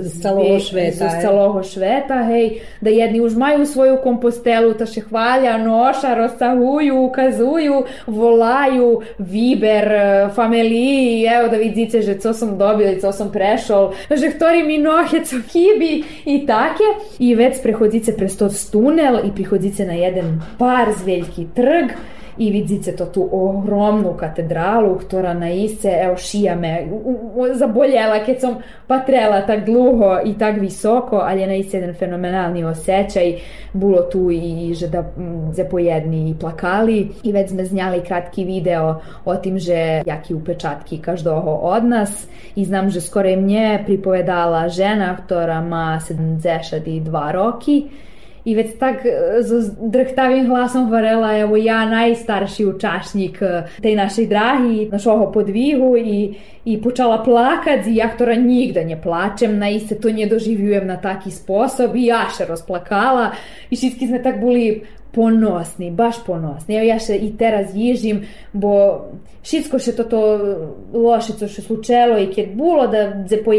[0.00, 1.20] Z celogo šveta, z hej.
[1.22, 7.84] celogo šveta hej da jedni už maju svoju kompostelu ta še hvalja noša rozsahuju ukazuju
[8.06, 13.92] volaju viber eh, familiji evo da vidite že co sam dobili co sam prešol.
[14.10, 16.88] Že ktori mi nohe co kibi i take.
[17.18, 18.36] I već prehodzice prez
[18.72, 21.90] tunel i prihodzice na jedan par zveljki trg
[22.38, 26.86] i vidite to tu ogromnu katedralu, która na isce, evo šija me
[27.54, 28.54] zaboljela kad sam
[28.86, 33.34] patrela tak dluho i tak visoko, ali je na isce jedan fenomenalni osjećaj,
[33.72, 35.04] bilo tu i že da
[35.52, 37.08] ze pojedni i plakali.
[37.22, 42.26] I već sme znjali kratki video o tim, že jaki upečatki každoho od nas
[42.56, 47.88] i znam, že skoro i mnje pripovedala žena, która ma 72 roki
[48.44, 49.06] I već tak
[49.40, 56.34] s drhtavim glasom varela, evo ja najstarši učašnik e, tej našej drahi, našoho podvihu i,
[56.64, 60.96] i počala plakat i ja ktora nigda ne plačem, na iste to ne doživljujem na
[60.96, 63.30] taki sposob i ja še rozplakala
[63.70, 64.82] i všetky sme tak boli
[65.14, 66.76] ponosni, baš ponosni.
[66.76, 68.72] Evo ja še i teraz jižim, bo
[69.42, 70.20] všetko še toto
[70.94, 73.52] loše co še slučelo i kad bilo da dze po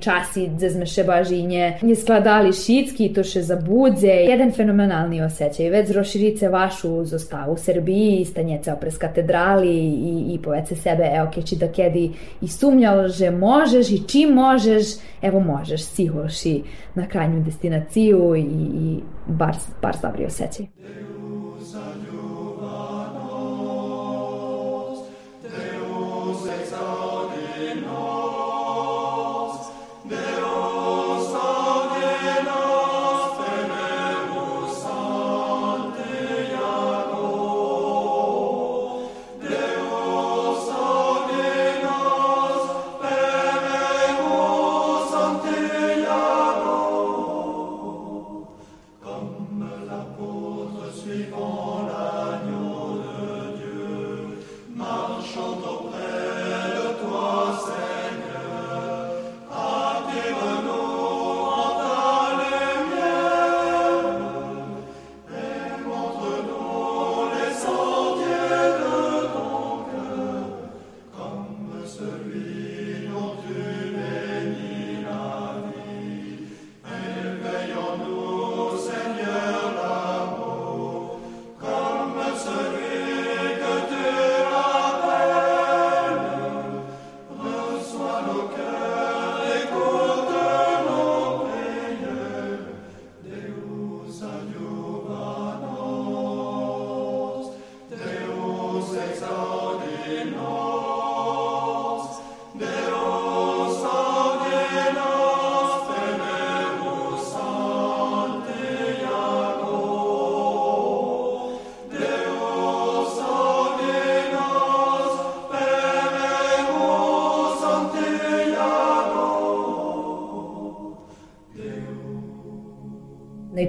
[0.00, 4.12] časi dze sme še baš i nje, skladali šitski to še zabudze.
[4.28, 5.70] Jedan fenomenalni osjećaj.
[5.70, 11.56] Već roširice vašu zostavu u Srbiji, stanjece opres katedrali i, i povece sebe, evo keći
[11.56, 16.62] da kedi i sumnjal, že možeš i čim možeš, evo možeš, sihoši
[16.94, 19.00] na krajnju destinaciju i, i
[19.30, 20.66] bar, bar dobri osjećaj.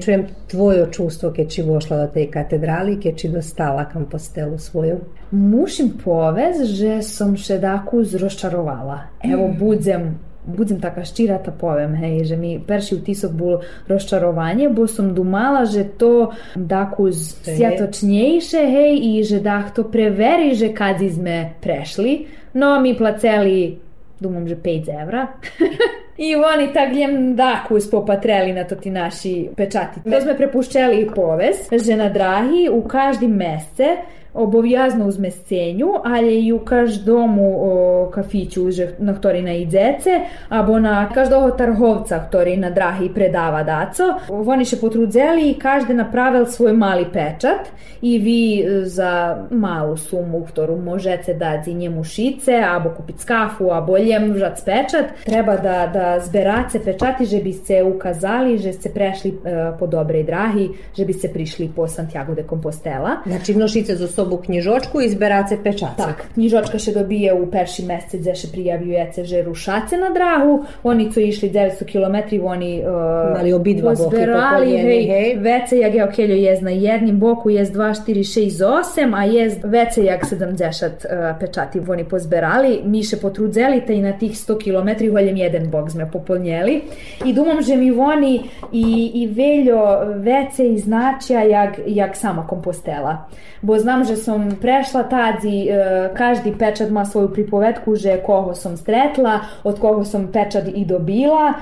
[0.02, 5.00] Čujem tvoje čustvo, keď si vošla do tej katedrali, keď si dostala Compostelu svoju.
[5.32, 9.22] Musim povez, že som še daku zrozčarovala.
[9.24, 14.90] Evo, budem budem taka ščira ta povem, hej, že mi perši vtisok bol rozčarovanje, bo
[14.90, 21.62] som dumala, že to daku sjatočnejše, hej, i že dah to preveri, že kad sme
[21.62, 22.26] prešli,
[22.58, 23.78] no mi placeli,
[24.22, 25.30] dumam, že 5 evra.
[26.22, 30.04] I oni jem daku spopatreli na to ti naši pečati.
[30.06, 33.96] To sme prepuščeli povez, že na drahi u každi mesece
[34.34, 38.70] обов'язно у змесценню, але й у кожному о, кафічу,
[39.00, 40.20] на ktorý наїдеться,
[40.50, 44.16] або на кожного торговця, ktorý на драги предава дацо.
[44.30, 47.72] Вони ще потруdzeli i každe napravil svoj mali pečat
[48.02, 54.62] i vi za malu sumu, ktorú možete dati njemu šice, abo kupiti skafu, abo ljemžac
[54.66, 59.88] pečat, treba da, da zberate pečati, že bi se ukazali, že ste prešli e, po
[59.88, 63.22] dobrej drahi, že bi se prišli po Santiago de Compostela.
[63.26, 65.98] Znači mnošice za sobą knjižočku i zberace pečace.
[65.98, 71.10] Tak, knjižočka še dobije u perši mesec, gde še prijavljujete že rušace na drahu, oni
[71.12, 75.36] su išli 900 km, oni uh, Mali obidva pozberali, pokoljeni, hej, hej.
[75.42, 80.26] vecejak je okeljo jez na jednim boku, jez 2, 4, 6, 8, a jez vecejak
[80.30, 85.68] 70 uh, pečati oni pozberali, mi še potrudzeli, i na tih 100 km holjem jedan
[85.72, 86.82] bok sme popolnjeli.
[87.26, 88.34] I dumam, že mi oni
[88.72, 89.82] i, i veljo
[90.24, 93.28] vece i značja jak, jak sama kompostela.
[93.62, 98.78] Bo znam, že som prešla tadzi, e, každý pečat má svoju pripovedku, že koho som
[98.78, 101.54] stretla, od koho som pečat i dobila,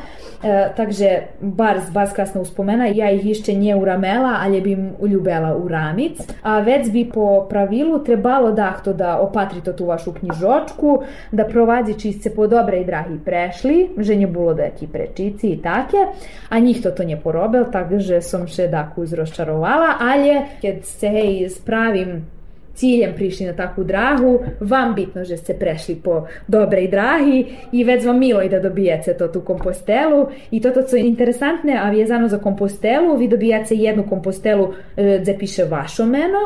[0.43, 5.55] e, takže bar, bar krasna uspomena, ja ih išće nje uramela, ali bi im uljubela
[5.55, 11.45] u ramic, a već bi po pravilu trebalo dahto da opatrite tu vašu knjižočku, da
[11.45, 15.97] provazi čiste po dobre i drahi prešli, že nje bilo deki prečici i take,
[16.49, 21.49] a njih to to nje porobel, takže som še daku izroščarovala, ali kad se hej
[21.49, 22.38] spravim
[22.79, 28.05] ciljem prišli na takvu drahu, vam bitno že ste prešli po dobrej drahi i već
[28.05, 30.27] vam milo i da dobijete to tu kompostelu.
[30.51, 35.37] I toto co je interesantne, a vezano za kompostelu, vi dobijate jednu kompostelu e, gde
[35.37, 36.39] piše vašo meno,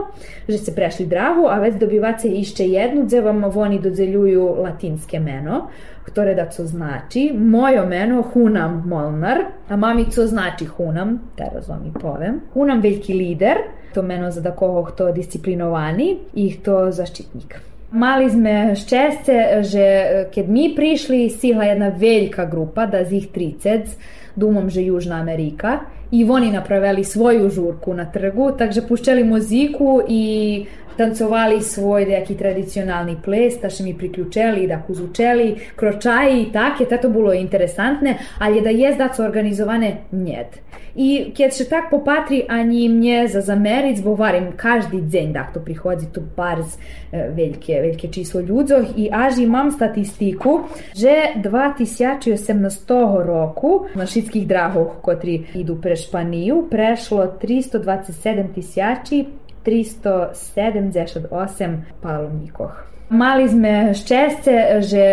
[0.47, 5.67] že ste prešli drahu, a već dobivate išće jednu gde vam oni dodzeljuju latinske meno,
[6.03, 7.31] ktoré da co znači.
[7.33, 9.37] Mojo meno Hunam Molnar,
[9.69, 12.41] a mami co znači Hunam, teraz vam i povem.
[12.53, 13.57] Hunam veliki lider,
[13.93, 17.59] to meno za da koho kto disciplinovani i kto zaštitnik.
[17.93, 19.85] Mali sme šťastie, že
[20.33, 23.93] keď mi prišli, sihla jedna veľká grupa, da z ih 30,
[24.33, 30.65] dumom, že Južna Amerika, i oni napravili svoju žurku na trgu, takže pušćali muziku i
[30.97, 37.09] tancovali svoj neki tradicionalni ples, da še mi priključeli, da kuzučeli, kročaji i take, tato
[37.09, 40.61] bilo interesantne, ali da je da su organizovane njet.
[40.95, 45.61] I kad še tak popatri, ani mnie za zameric, bo varim každi dzen da to
[45.65, 46.75] prihodzi tu barz
[47.11, 50.59] velike, velike číslo ľudzoch i až imam statistiku,
[50.93, 52.93] že 2018
[53.25, 59.25] roku na šitskih drahoch, kotri idu pre Španiju, prešlo 327 tisjači
[59.65, 62.93] 378 palovnikoh.
[63.13, 65.03] Mali sme šťastie, že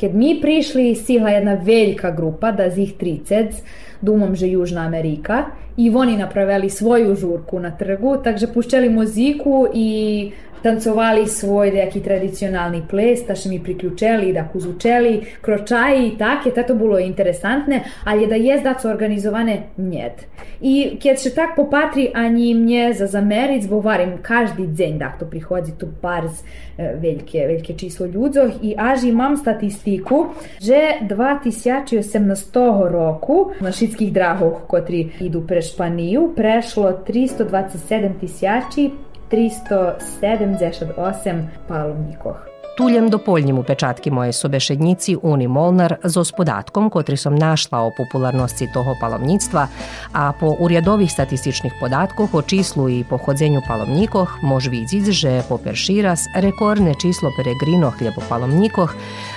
[0.00, 3.60] keď mi prišli, sihla jedna veľká grupa, da z ih 30,
[4.00, 10.32] dumom, že Južna Amerika, i oni napravili svoju žurku na trgu, takže pušćali muziku i
[10.62, 16.74] tancovali svoj neki tradicionalni ples, da še mi priključeli, da kuzučeli, kročaji i take, tato
[16.74, 20.26] bilo interesantne, ali da je da su organizovane njet.
[20.60, 25.26] I kad še tak popatri, ani mnie za zameric, bo varim každi dzen da to
[25.26, 26.42] prihodzi tu barz
[26.76, 30.26] velike, velike číslo ľudzoch i až imam statistiku,
[30.60, 32.58] že 2018
[32.92, 38.90] roku na šitskih drahoch, kotri idu pre Španiju, prešlo 327 tisjači
[39.30, 42.36] 378 palovnikoh.
[42.76, 48.68] Tuljem dopoljnim u pečatki moje sobešednici Uni Molnar z podatkom, kotri som našla o popularnosti
[48.72, 49.66] toho palovnictva,
[50.12, 56.24] a po urjadovih statističnih podatkoh o číslu i pohodzenju palovnikoh mož vidjeti, že po perširas
[56.34, 58.94] rekordne číslo peregrino hljebo palovnikoh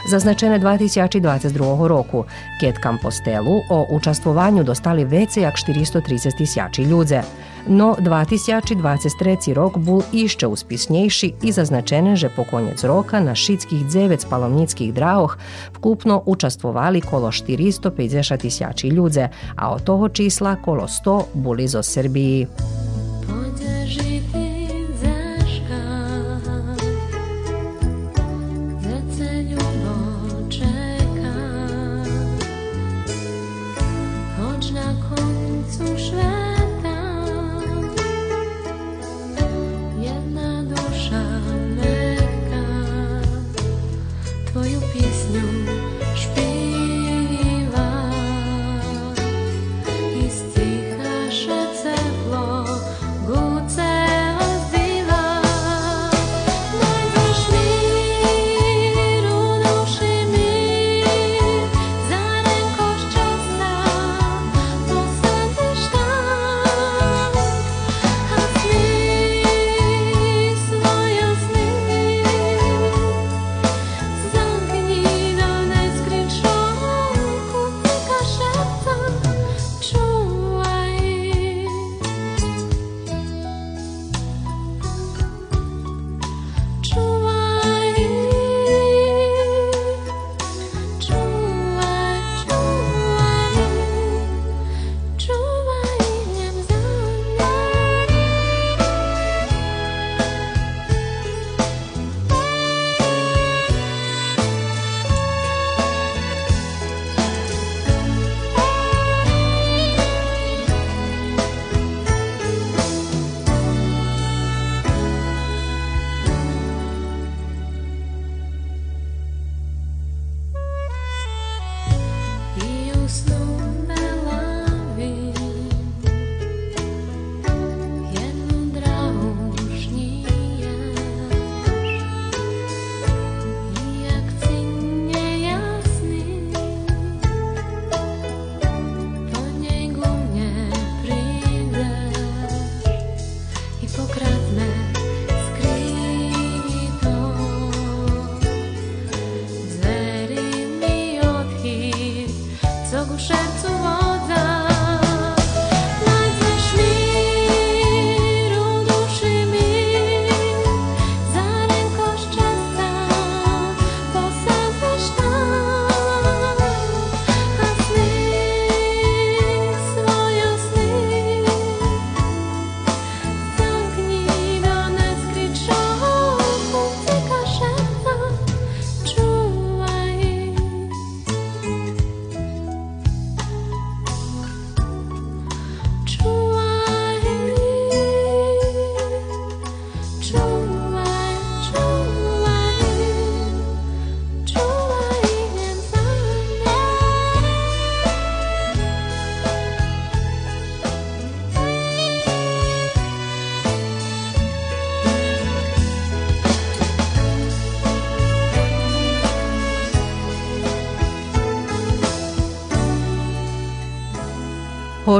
[0.09, 2.25] zaznačene 2022 roku,
[2.61, 7.21] keď Compostelu o učastvovanju dostali vece jak 430 tisjači ľudze.
[7.67, 14.29] No 2023 rok bol išće uspisnejši i zaznačene, že po konjec roka na šitskih 9
[14.29, 15.37] palovnickih drahoh
[15.73, 22.47] vkupno učastvovali kolo 450 tisjači ľudze, a od toho čísla kolo 100 boli zo Srbiji.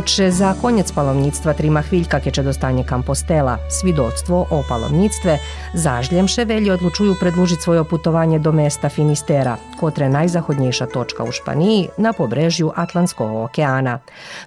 [0.04, 5.40] Hoće za konjec palovnictva trima hviljka keće dostanje Kampostela, svidoctvo o palovnictve,
[5.74, 12.14] zažljemše velji odlučuju predlužiti svoje putovanje do mesta Finistera, kotre najzahodnjejša točka u Španiji na
[12.14, 14.00] pobrežju Atlantskog okeana.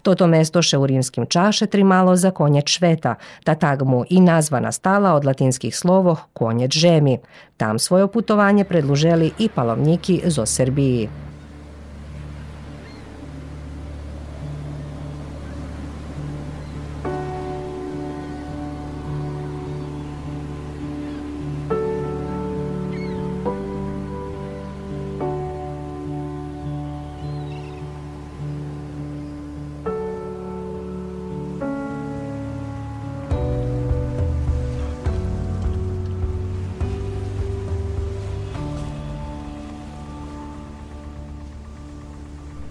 [0.02, 4.72] Toto mesto še u rimskim čaše trimalo za konjeć šveta, ta tag mu i nazvana
[4.72, 7.18] stala od latinskih slovo konjeć žemi.
[7.56, 11.08] Tam svoje putovanje predluželi i palovniki zo Srbiji.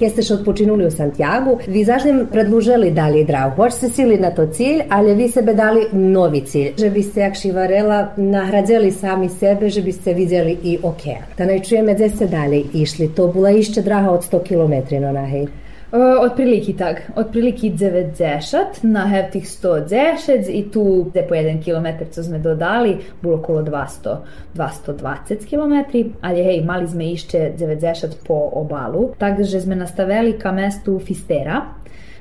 [0.09, 3.55] Ste še odpočinuli v Santiagu, vi zažnjem predlužili dalje drahu.
[3.55, 6.73] Hoć se sili na to cilj, ali vi sebe dali novi cilj.
[6.79, 11.23] Že biste, jak šivarela, nahradzeli sami sebe, že biste vidjeli i okean.
[11.37, 13.11] Da ne čujeme gdje ste dalje išli.
[13.15, 15.47] To bila išće draha od 100 km no nahej.
[15.95, 22.03] Uh, otprilike tak, otprilike 90 na hev tih 110 i tu gde po 1 km
[22.11, 24.17] co sme dodali, bilo okolo 200,
[24.55, 25.75] 220 km,
[26.21, 31.61] ali hej, mali sme išće 90 po obalu, tako da sme nastavili ka mestu Fistera,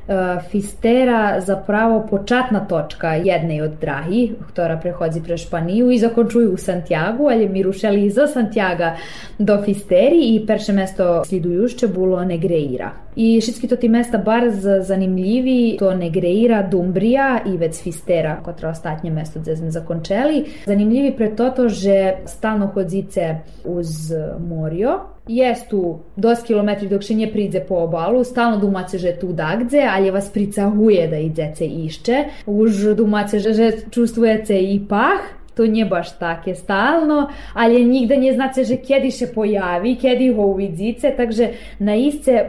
[0.05, 6.61] Uh, Fistera zapravo počatna točka jednej od drahi, ktorá prehodzi pre Španiju i zakončuju u
[6.61, 8.97] Santiago, ali mi rušeli zo Santiaga
[9.39, 12.93] do Fisteri i perše mesto slidujušće bilo Negreira.
[13.17, 18.71] I všetky to ti mesta bar z- zanimljivi, to Negreira, Dumbrija i vec Fistera, kotra
[18.71, 20.45] ostatnje mesto gde sme zakončeli.
[20.67, 23.35] Zanimljivi pre toto, že stalno hodzice
[23.65, 24.11] uz
[24.41, 24.99] morio,
[25.29, 29.81] jest tu dost kilometri dok še nje pridze po obalu, stalno dumace, že tu dagdze,
[29.81, 35.21] ali vas pricahuje da idzece išće, už dumace, že čustvujece i pah,
[35.55, 40.43] to nije baš takie stalno, ali nigde nie znacie, že kedy się pojavi, kedy ho
[40.43, 41.49] uvidzice, takže
[41.81, 41.93] na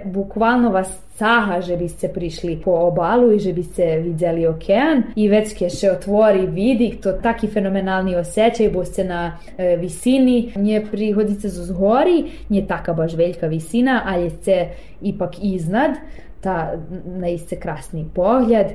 [0.05, 5.53] bukvalno vas caha, že biste prišli po obalu i že biste vidjeli okean i već
[5.55, 11.65] ke še otvori vidi, to taki fenomenalni osjećaj, bo na e, visini, nje prihodice z
[11.71, 14.67] zgori, nije taka baš veljka visina, ali ste
[15.01, 15.91] ipak iznad,
[16.45, 18.67] ta naiste krasni pogled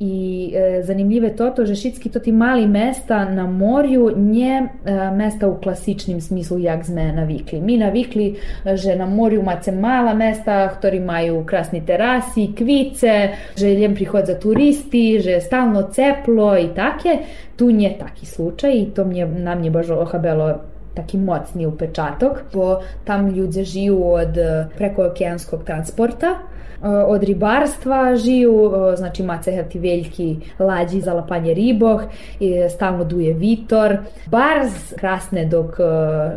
[0.00, 5.10] i e, zanimljive to to, že šitski to ti mali mesta na morju nje e,
[5.10, 7.60] mesta u klasičnim smislu jak sme navikli.
[7.60, 13.74] Mi navikli, e, že na morju mace mala mesta, ktorí majú krasni terasi, kvice, že
[13.74, 17.18] ljem prihod za turisti, že je stalno ceplo i take.
[17.56, 20.54] Tu nje taki slučaj i to mnje, na mnie baš ohabelo
[20.94, 28.72] taki mocni upečatok, bo tam ljudi žiju od e, prekookeanskog transporta, e, od ribarstva žiju,
[28.92, 32.02] e, znači mace ti veljki lađi za lapanje riboh,
[32.40, 35.76] i stalno duje vitor, barz krasne dok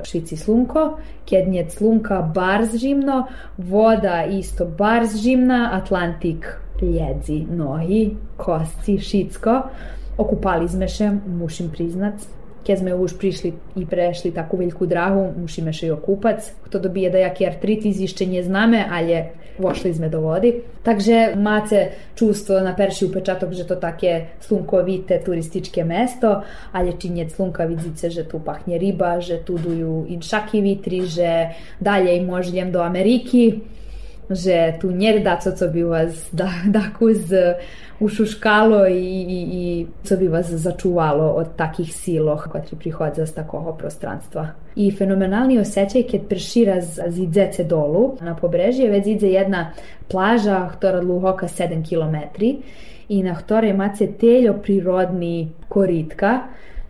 [0.04, 0.98] šici slunko,
[1.30, 3.28] kednjec slunka barz žimno,
[3.58, 6.48] voda isto barz žimna, Atlantik
[6.82, 9.62] ljedzi nohi, kosci, šicko,
[10.18, 12.22] okupali sme še, mušim priznat,
[12.66, 16.46] keď sme už prišli i prešli takú veľkú drahu, musíme še i okupac.
[16.68, 20.82] Kto dobije da jaký artritis ešte neznáme, ale vošli sme do vody.
[20.82, 26.41] Takže máte čustvo na perši upečatok, že to také slunkovite turističke mesto,
[26.74, 32.26] ale činjec slunka vidíte, že tu pachne ryba, že tu dujú inšaky vitri, že dalej
[32.26, 33.62] možljem do Ameriky.
[34.36, 37.18] Že tu njerdaco, co bi vas da, dakuz
[38.00, 43.74] ušuškalo i, i, i co bi vas začuvalo od takih siloh, kotri prihodza z takoho
[43.74, 44.48] prostranstva.
[44.76, 49.72] I fenomenalni osjećaj kad prešira zidzece dolu na pobrežje, već zidze jedna
[50.08, 52.44] plaža, ktora dluhoka 7 km
[53.10, 56.40] i na ktorej mace teljo prirodni koritka,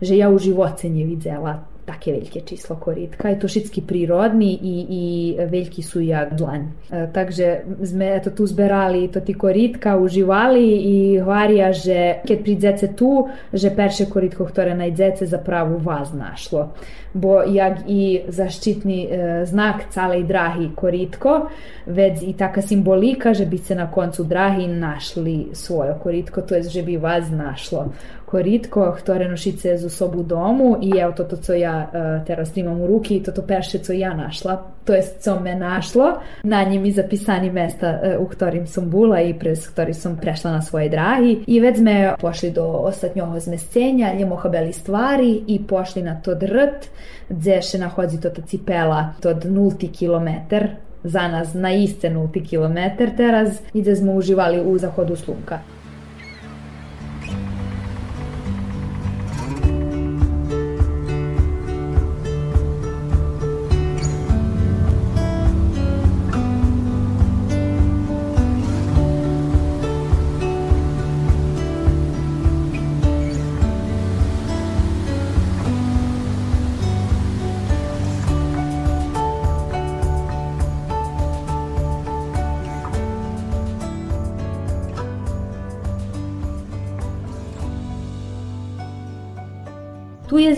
[0.00, 3.28] že ja u živoce nje vidzela takie wielkie číslo koritka.
[3.28, 5.04] Je to všetky prírodný i, i
[5.36, 6.62] veľký sú jak dlaň.
[6.88, 12.86] E, takže sme to tu zberali, to ti koritka, uživali i hovoria, že keď prídzete
[12.96, 16.72] tu, že perše koritko, ktoré najdete, zapravo vás našlo.
[17.12, 19.08] Bo jak i zaštitni e,
[19.44, 21.52] znak calej drahi koritko,
[21.86, 26.62] već i taka simbolika, že bi se na koncu drahi našli svoje koritko, to je,
[26.62, 27.92] že bi vas našlo
[28.32, 32.80] koritko, ktoré nošice z sobu domu i evo to, to co ja uh, teraz imam
[32.80, 36.12] u ruki, to to perše co ja našla, to je co me našlo.
[36.42, 40.52] Na njim i zapisani mesta uh, u ktorim sam bula i prez ktorih sam prešla
[40.52, 46.02] na svoje drahi i već sme pošli do ostatnjoho zmescenja, njemo habeli stvari i pošli
[46.02, 46.88] na to drt,
[47.28, 50.68] gdje še nahodzi to ta cipela, to nulti kilometar
[51.04, 55.58] za nas na iste nulti kilometar teraz i da smo uživali u zahodu slunka.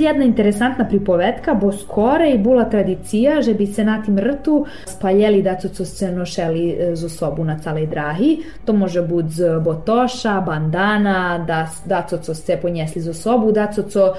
[0.05, 5.57] Jedna interesantna pripovetka, bo skorej bila tradicija, že bi se na tim rtu spaljeli da
[5.57, 8.39] co se nošeli e, z osobu na calej drahi.
[8.65, 9.31] To može bud
[9.65, 14.15] botoša, bandana, da, da co se ponjesli z osobu, da co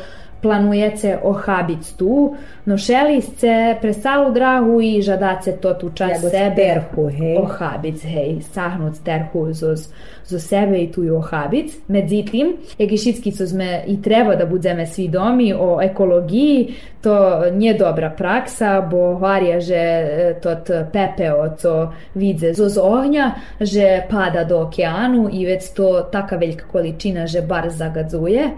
[0.46, 2.36] planujete ohabic tu,
[2.66, 7.38] nošeli ste presalu drahu i žadace to tu čas Jago sebe terhu, hej.
[7.38, 9.88] ohabic, hej, sahnut terhu zoz,
[10.26, 11.74] zo sebe i tu i ohabic.
[11.88, 18.10] Međutim, jegišitski co sme i treba da budeme svi domi o ekologiji, to nije dobra
[18.10, 25.30] praksa, bo varja, že e, tot pepeo, co vidze zoz ognja, že pada do okeanu
[25.32, 28.50] i već to taka velika količina, že bar zagadzuje.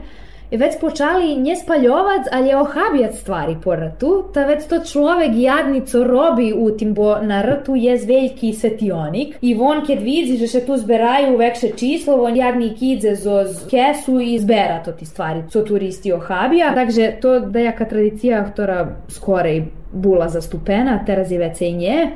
[0.52, 5.32] I već počali nje spaljovac, ali je ohabijat stvari po rtu, ta već to človek
[5.36, 10.48] jadnico robi u tim, bo na rtu je veljki svetionik i on kad vidi, že
[10.48, 15.43] se tu zberaju vekše číslo, on jadnik idze zoz kesu i zbera to ti stvari,
[15.50, 16.74] co turisti ohabija.
[16.76, 22.08] Takže to da jaka tradicija, ktora skorej bula zastupena, teraz je već i nje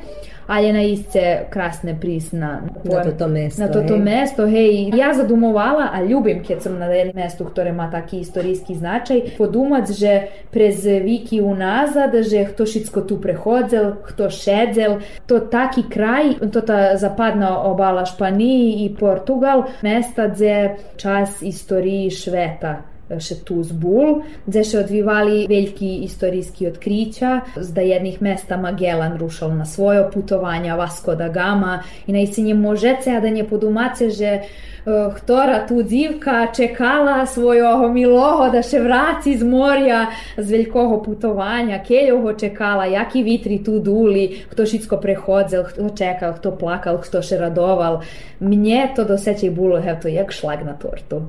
[0.51, 4.03] ali je na isce krasne pris na, Na toto mesto, Na toto hej.
[4.03, 4.91] mesto, hej.
[4.95, 9.87] Ja zadumovala, a ljubim kad sam na jednom mestu ktoré má taký istorijski značaj, podumac,
[9.91, 16.61] že prez viki unazad, že kto šitsko tu prehodzel, kto šedzel, to taki kraj, to
[16.61, 24.63] ta zapadna obala Španiji i Portugal, mesta gdje čas istoriji šveta še tu zbul, gdje
[24.63, 31.29] še odvivali veliki istorijski otkrića, zda jednih mesta Magellan rušal na svoje putovanja, Vasco da
[31.29, 37.89] Gama i najsinje možece, a da nje podumace, že uh, htora tu dzivka čekala svojого
[37.89, 40.05] miloho da še vraci z morja
[40.37, 46.55] z velikого putovanja, keljoho čekala, jaki vitri tu duli, kto šitsko prehodzel, kto čekal, kto
[46.57, 48.01] plakal, kto še radoval.
[48.39, 51.21] Mnje to dosećaj bilo, evo to jak šlag na tortu,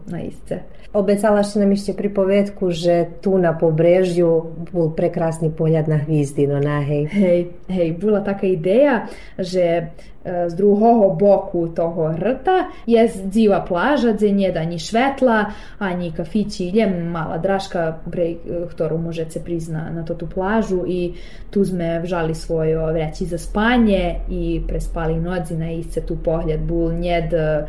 [0.93, 6.61] Обіцяла, що нам ще приповідку, що ту на побережжю був прекрасний погляд на гвізди, no
[6.61, 7.09] na hej.
[7.15, 9.89] Hej, hej, bola taká ideja, že
[10.49, 11.19] z druhого
[11.75, 15.45] toho rta je dziva plaža, gdje nije da ni švetla,
[15.79, 18.37] ani kafići, je mala draška, pre, e,
[18.71, 21.15] ktorú možete prizna na to tu plažu i
[21.51, 26.93] tu sme vžali svojo vreći za spanje i prespali noci na isce tu pohljad bul
[26.93, 27.67] njed e,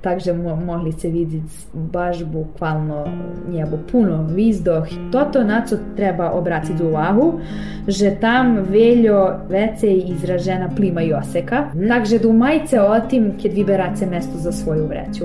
[0.00, 3.06] takže mo mogli se vidjeti baš bukvalno
[3.48, 4.86] njebo puno vizdoh.
[5.12, 7.40] Toto na co treba obratiti uvahu,
[7.88, 9.86] že tam veljo vece
[10.22, 15.24] izražena plima i oseka, takže dumajce o tim kad vyberace mesto za svoju vreću.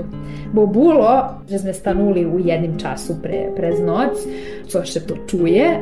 [0.52, 4.18] Bo bulo, že sme stanuli u jednim času pre, prez noc,
[4.66, 5.78] co še to čuje,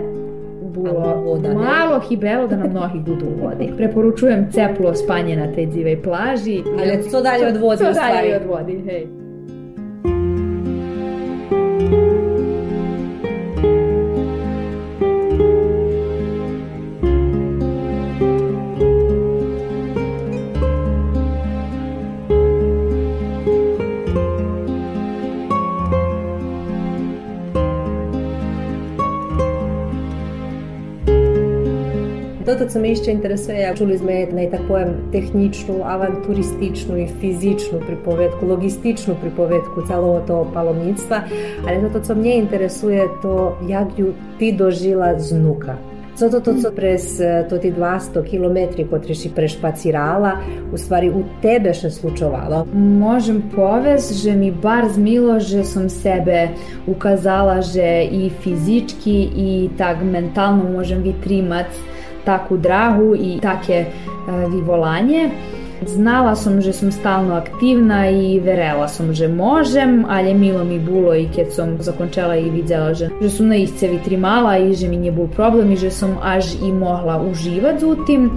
[0.77, 3.73] bilo voda, malo hibelo da nam nohi budu u vodi.
[3.77, 6.63] Preporučujem ceplo spanje na tej dzivej plaži.
[6.81, 8.15] Ali co dalje od vode Co u stvari?
[8.15, 9.07] dalje od vodi, hej.
[32.67, 38.43] Toto, co me ešte interesuje, čuli sme jednej tak poviem techničnú, avanturističnú i fyzičnú pripovedku,
[38.43, 41.31] logističnú pripovedku celého toho palomnictva,
[41.63, 45.79] ale toto, co mne interesuje, to jak ju ty dožila znuka.
[46.19, 48.59] Co to, to co prez to ti 200 km
[48.91, 50.43] котрі си прешпацирала,
[50.75, 52.67] у ствари у тебе ще случувало?
[52.75, 56.51] Можем повез, že mi bar zmilo, že som sebe
[56.91, 61.95] ukazala, že i fizički i tak mentalno možem vytrimať
[62.27, 63.87] takú drahu i také
[64.27, 65.31] vyvolanie.
[65.77, 71.13] Znala som, že som stalno aktivna i verela som, že možem, ali milo mi bilo
[71.13, 74.97] i keď som zakončala i videla, že, že som na iscevi trimala i že mi
[74.97, 78.33] nije bol problem i že som až i mohla uživati u tim,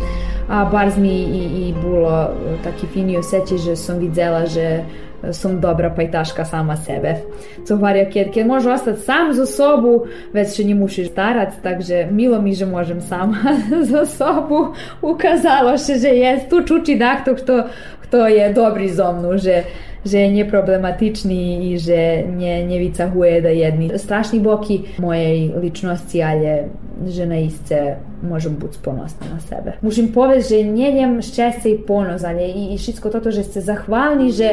[0.49, 2.29] a bar mi i, i bilo
[2.63, 4.83] taki fini osjećaj, že som videla, že
[5.31, 7.21] som dobra pajtaška sama sebe.
[7.67, 12.07] Co говоря, keď, keď môžu ostať sám zo sobu, već še nie musiš starať, takže
[12.11, 13.59] milo mi, že môžem sama
[13.91, 14.73] zo sobu.
[15.03, 17.67] Ukazalo še, že je tu čuči dakto, kto,
[18.07, 19.67] kto je dobrý zo mnou, že
[19.99, 26.71] že je neproblematični i že nie, nevycahuje da jedni strašni boki mojej ličnosti, ale
[27.03, 29.79] že naiste môžem byť ponosna na sebe.
[29.81, 34.31] Musím povedať, že nejem šťastie i ponos, ale i, i všetko toto, že ste zahvalni,
[34.31, 34.49] že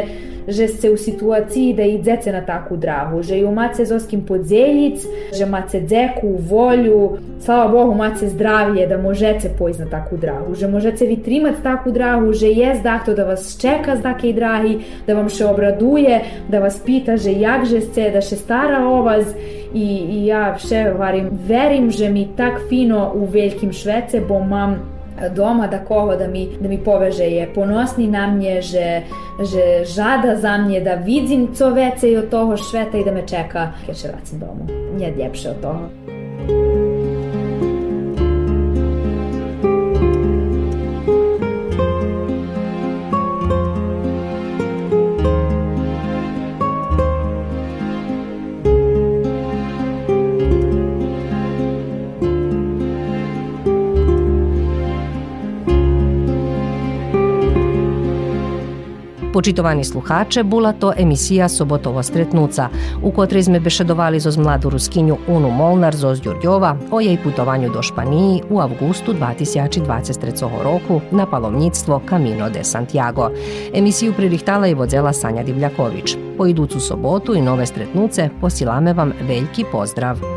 [0.46, 5.02] že ste u situaciji da idete na takvu drahu, že ju mace zoskim podzeljic,
[5.34, 10.68] že mace dzeku, volju, slava Bohu mace zdravije da možete pojść na takvu drahu, že
[10.68, 15.28] možete vytrimati takvu drahu, že je zdahto da vas čeka z takej drahi, da vam
[15.28, 19.26] še obraduje, da vas pita, že jak že ste, da še stara o vas
[19.74, 24.96] i, i ja še varim, verim, že mi tak fino u Veljkim Švece, bo mam
[25.34, 29.02] doma da koho da mi, da mi poveže je ponosni na mnje, že,
[29.40, 33.26] že žada za mnje da vidim co vece i od toho šveta i da me
[33.28, 34.66] čeka kad še vracim domu.
[34.96, 36.15] Nije ljepše od toga.
[59.36, 62.70] Почитувани слухаче, була то емисија Соботово стретнуца,
[63.02, 67.82] у котрей сме бешедовали со младу рускињу Уну Молнар зоз Ѓурѓова о јеј путувању до
[67.84, 73.28] Шпании у августу 2023 року на паломництво Камино де Сантјаго.
[73.76, 76.16] Емисију пририхтала и водзела Сања Дивљаковиќ.
[76.38, 80.35] По идуцу соботу и нове стретнуце посиламе вам велики поздрав.